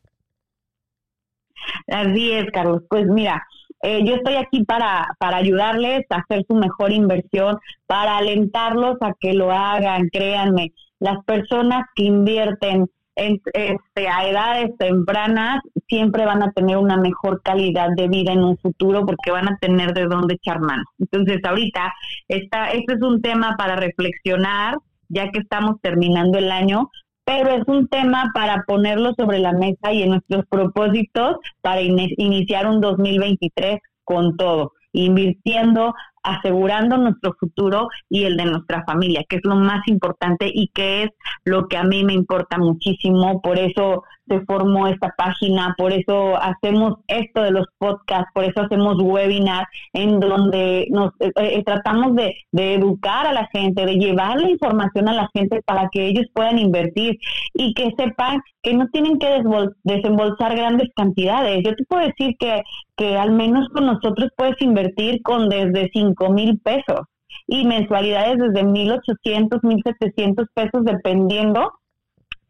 Así 1.89 2.31
es, 2.33 2.45
Carlos. 2.53 2.83
Pues 2.91 3.07
mira, 3.07 3.43
eh, 3.83 4.05
yo 4.05 4.17
estoy 4.17 4.35
aquí 4.35 4.65
para, 4.65 5.07
para 5.19 5.39
ayudarles 5.39 6.05
a 6.11 6.17
hacer 6.17 6.45
su 6.47 6.55
mejor 6.57 6.93
inversión, 6.93 7.59
para 7.87 8.19
alentarlos 8.19 8.99
a 9.01 9.15
que 9.19 9.33
lo 9.33 9.51
hagan, 9.51 10.11
créanme. 10.13 10.73
Las 10.99 11.25
personas 11.25 11.87
que 11.95 12.05
invierten 12.05 12.87
en, 13.17 13.41
este, 13.55 14.09
a 14.09 14.29
edades 14.29 14.77
tempranas 14.79 15.61
siempre 15.89 16.27
van 16.27 16.43
a 16.43 16.53
tener 16.53 16.77
una 16.77 16.99
mejor 16.99 17.41
calidad 17.43 17.89
de 17.97 18.09
vida 18.09 18.33
en 18.33 18.45
un 18.45 18.59
futuro 18.59 19.07
porque 19.07 19.31
van 19.31 19.49
a 19.49 19.57
tener 19.57 19.95
de 19.95 20.05
dónde 20.05 20.35
echar 20.35 20.61
mano. 20.61 20.85
Entonces, 20.99 21.39
ahorita, 21.43 21.95
esta, 22.29 22.73
este 22.73 22.93
es 22.93 23.03
un 23.03 23.23
tema 23.23 23.57
para 23.57 23.77
reflexionar, 23.77 24.77
ya 25.09 25.31
que 25.31 25.41
estamos 25.41 25.81
terminando 25.81 26.39
el 26.39 26.51
año, 26.51 26.91
pero 27.31 27.51
es 27.51 27.69
un 27.69 27.87
tema 27.87 28.29
para 28.35 28.65
ponerlo 28.67 29.15
sobre 29.17 29.39
la 29.39 29.53
mesa 29.53 29.93
y 29.93 30.03
en 30.03 30.11
nuestros 30.11 30.45
propósitos 30.47 31.37
para 31.61 31.81
iniciar 31.81 32.67
un 32.67 32.81
2023 32.81 33.79
con 34.03 34.37
todo, 34.37 34.73
invirtiendo, 34.93 35.95
asegurando 36.23 36.97
nuestro 36.97 37.35
futuro 37.39 37.89
y 38.09 38.25
el 38.25 38.37
de 38.37 38.47
nuestra 38.47 38.85
familia, 38.85 39.25
que 39.29 39.37
es 39.37 39.43
lo 39.45 39.57
más 39.57 39.87
importante 39.89 40.51
y 40.53 40.69
que 40.69 41.05
es 41.05 41.11
lo 41.45 41.69
que 41.69 41.77
a 41.77 41.85
mí 41.85 42.05
me 42.05 42.13
importa 42.13 42.59
muchísimo. 42.59 43.41
Por 43.41 43.59
eso 43.59 44.05
se 44.31 44.41
formó 44.43 44.87
esta 44.87 45.13
página, 45.17 45.75
por 45.77 45.93
eso 45.93 46.37
hacemos 46.41 46.99
esto 47.09 47.43
de 47.43 47.51
los 47.51 47.67
podcasts, 47.79 48.31
por 48.33 48.45
eso 48.45 48.61
hacemos 48.61 48.97
webinars 49.01 49.69
en 49.93 50.21
donde 50.21 50.87
nos 50.91 51.11
eh, 51.19 51.33
eh, 51.37 51.63
tratamos 51.65 52.15
de, 52.15 52.35
educar 52.53 53.27
a 53.27 53.33
la 53.33 53.49
gente, 53.53 53.85
de 53.85 53.95
llevar 53.95 54.41
la 54.41 54.51
información 54.51 55.09
a 55.09 55.15
la 55.15 55.29
gente 55.35 55.63
para 55.63 55.89
que 55.91 56.07
ellos 56.07 56.27
puedan 56.33 56.59
invertir 56.59 57.19
y 57.55 57.75
que 57.75 57.93
sepan 57.97 58.41
que 58.63 58.75
no 58.75 58.87
tienen 58.89 59.19
que 59.19 59.43
desembolsar 59.83 60.55
grandes 60.55 60.91
cantidades. 60.95 61.63
Yo 61.65 61.75
te 61.75 61.85
puedo 61.85 62.07
decir 62.07 62.37
que, 62.39 62.63
que 62.97 63.17
al 63.17 63.33
menos 63.33 63.69
con 63.71 63.87
nosotros 63.87 64.31
puedes 64.37 64.61
invertir 64.61 65.23
con 65.23 65.49
desde 65.49 65.91
5 65.93 66.10
mil 66.31 66.59
pesos 66.61 67.01
y 67.47 67.65
mensualidades 67.65 68.39
desde 68.39 68.67
1.800, 68.67 69.61
1.700 69.61 70.47
pesos 70.55 70.85
dependiendo 70.85 71.73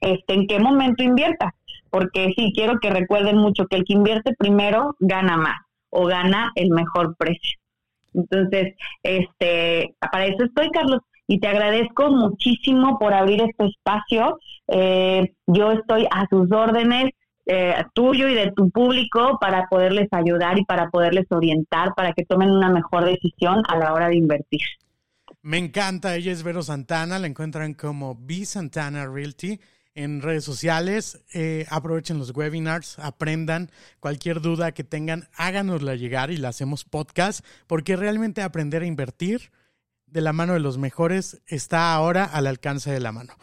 este, 0.01 0.35
en 0.35 0.47
qué 0.47 0.59
momento 0.59 1.03
inviertas 1.03 1.53
porque 1.91 2.33
sí 2.37 2.53
quiero 2.55 2.79
que 2.81 2.91
recuerden 2.91 3.37
mucho 3.37 3.67
que 3.67 3.77
el 3.77 3.85
que 3.85 3.95
invierte 3.95 4.35
primero 4.39 4.97
gana 5.01 5.37
más 5.37 5.59
o 5.91 6.07
gana 6.07 6.53
el 6.55 6.71
mejor 6.71 7.17
precio. 7.17 7.59
Entonces, 8.15 8.75
este, 9.03 9.95
para 9.99 10.27
eso 10.27 10.45
estoy, 10.45 10.71
Carlos, 10.71 11.01
y 11.27 11.39
te 11.41 11.49
agradezco 11.49 12.11
muchísimo 12.11 12.99
por 12.99 13.13
abrir 13.13 13.43
este 13.43 13.67
espacio. 13.67 14.39
Eh, 14.69 15.33
yo 15.47 15.73
estoy 15.73 16.07
a 16.11 16.27
sus 16.29 16.51
órdenes, 16.51 17.11
eh, 17.53 17.75
tuyo 17.93 18.29
y 18.29 18.35
de 18.35 18.53
tu 18.53 18.71
público, 18.71 19.39
para 19.41 19.67
poderles 19.69 20.09
ayudar 20.13 20.57
y 20.57 20.65
para 20.65 20.89
poderles 20.89 21.27
orientar, 21.31 21.95
para 21.97 22.13
que 22.13 22.25
tomen 22.25 22.49
una 22.49 22.71
mejor 22.71 23.05
decisión 23.05 23.65
a 23.69 23.77
la 23.77 23.93
hora 23.93 24.09
de 24.09 24.17
invertir. 24.17 24.61
Me 25.43 25.59
encanta, 25.59 26.15
ella 26.15 26.31
es 26.31 26.45
Vero 26.45 26.63
Santana, 26.63 27.19
la 27.19 27.27
encuentran 27.27 27.75
como 27.75 28.15
B 28.15 28.45
Santana 28.45 29.07
Realty 29.07 29.59
en 29.95 30.23
redes 30.23 30.45
sociales. 30.45 31.25
Eh, 31.35 31.67
aprovechen 31.71 32.19
los 32.19 32.37
webinars, 32.37 33.01
aprendan 33.01 33.71
cualquier 33.99 34.41
duda 34.41 34.71
que 34.71 34.85
tengan, 34.85 35.29
háganosla 35.35 35.97
llegar 35.97 36.31
y 36.31 36.37
la 36.37 36.51
hacemos 36.51 36.85
podcast, 36.85 37.45
porque 37.67 37.97
realmente 37.97 38.43
aprender 38.43 38.83
a 38.83 38.87
invertir 38.87 39.51
de 40.11 40.21
la 40.21 40.33
mano 40.33 40.55
de 40.55 40.61
los 40.61 40.79
mejores 40.79 41.43
está 41.47 41.95
ahora 41.95 42.25
al 42.25 42.47
alcance 42.47 42.91
de 42.91 43.01
la 43.01 43.13
mano. 43.13 43.35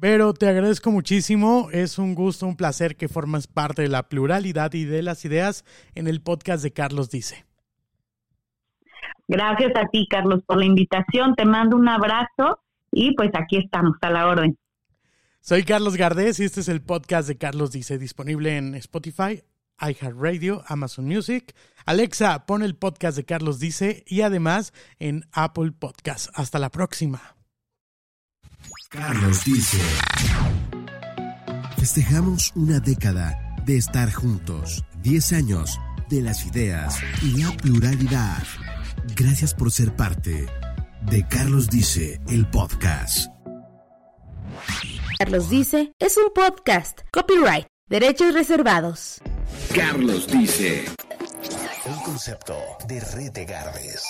Pero 0.00 0.34
te 0.34 0.48
agradezco 0.48 0.90
muchísimo, 0.90 1.68
es 1.72 1.98
un 1.98 2.14
gusto, 2.14 2.46
un 2.46 2.56
placer 2.56 2.96
que 2.96 3.08
formas 3.08 3.46
parte 3.46 3.82
de 3.82 3.88
la 3.88 4.08
pluralidad 4.08 4.72
y 4.74 4.84
de 4.84 5.02
las 5.02 5.24
ideas 5.24 5.64
en 5.94 6.06
el 6.06 6.20
podcast 6.20 6.62
de 6.62 6.72
Carlos 6.72 7.10
Dice. 7.10 7.44
Gracias 9.28 9.72
a 9.76 9.86
ti, 9.88 10.06
Carlos, 10.10 10.42
por 10.44 10.58
la 10.58 10.64
invitación. 10.64 11.34
Te 11.36 11.44
mando 11.44 11.76
un 11.76 11.88
abrazo 11.88 12.60
y 12.90 13.14
pues 13.14 13.30
aquí 13.34 13.58
estamos 13.58 13.96
a 14.00 14.10
la 14.10 14.26
orden. 14.26 14.58
Soy 15.40 15.62
Carlos 15.62 15.96
Gardés 15.96 16.38
y 16.40 16.44
este 16.44 16.60
es 16.60 16.68
el 16.68 16.82
podcast 16.82 17.26
de 17.26 17.38
Carlos 17.38 17.72
Dice, 17.72 17.96
disponible 17.96 18.56
en 18.56 18.74
Spotify, 18.74 19.42
iHeartRadio, 19.80 20.62
Amazon 20.66 21.06
Music. 21.06 21.54
Alexa, 21.86 22.46
pon 22.46 22.62
el 22.62 22.76
podcast 22.76 23.16
de 23.16 23.24
Carlos 23.24 23.58
Dice 23.58 24.04
y 24.06 24.20
además 24.20 24.72
en 24.98 25.26
Apple 25.32 25.72
Podcast. 25.72 26.28
Hasta 26.34 26.58
la 26.58 26.70
próxima. 26.70 27.36
Carlos 28.90 29.44
Dice. 29.44 29.78
Festejamos 31.78 32.52
una 32.54 32.80
década 32.80 33.56
de 33.64 33.76
estar 33.76 34.12
juntos, 34.12 34.84
10 35.02 35.32
años 35.32 35.78
de 36.08 36.22
las 36.22 36.44
ideas 36.46 36.98
y 37.22 37.40
la 37.40 37.50
pluralidad. 37.56 38.42
Gracias 39.16 39.54
por 39.54 39.70
ser 39.70 39.94
parte 39.96 40.46
de 41.02 41.26
Carlos 41.28 41.68
Dice, 41.70 42.20
el 42.28 42.48
podcast. 42.50 43.30
Carlos 45.18 45.48
Dice 45.48 45.92
es 45.98 46.16
un 46.16 46.32
podcast. 46.34 47.00
Copyright. 47.12 47.66
Derechos 47.90 48.32
reservados. 48.34 49.20
Carlos 49.74 50.28
Dice. 50.28 50.84
Un 51.86 52.00
concepto 52.04 52.54
de 52.86 53.00
Red 53.00 53.32
de 53.32 53.44
Gardes. 53.44 54.04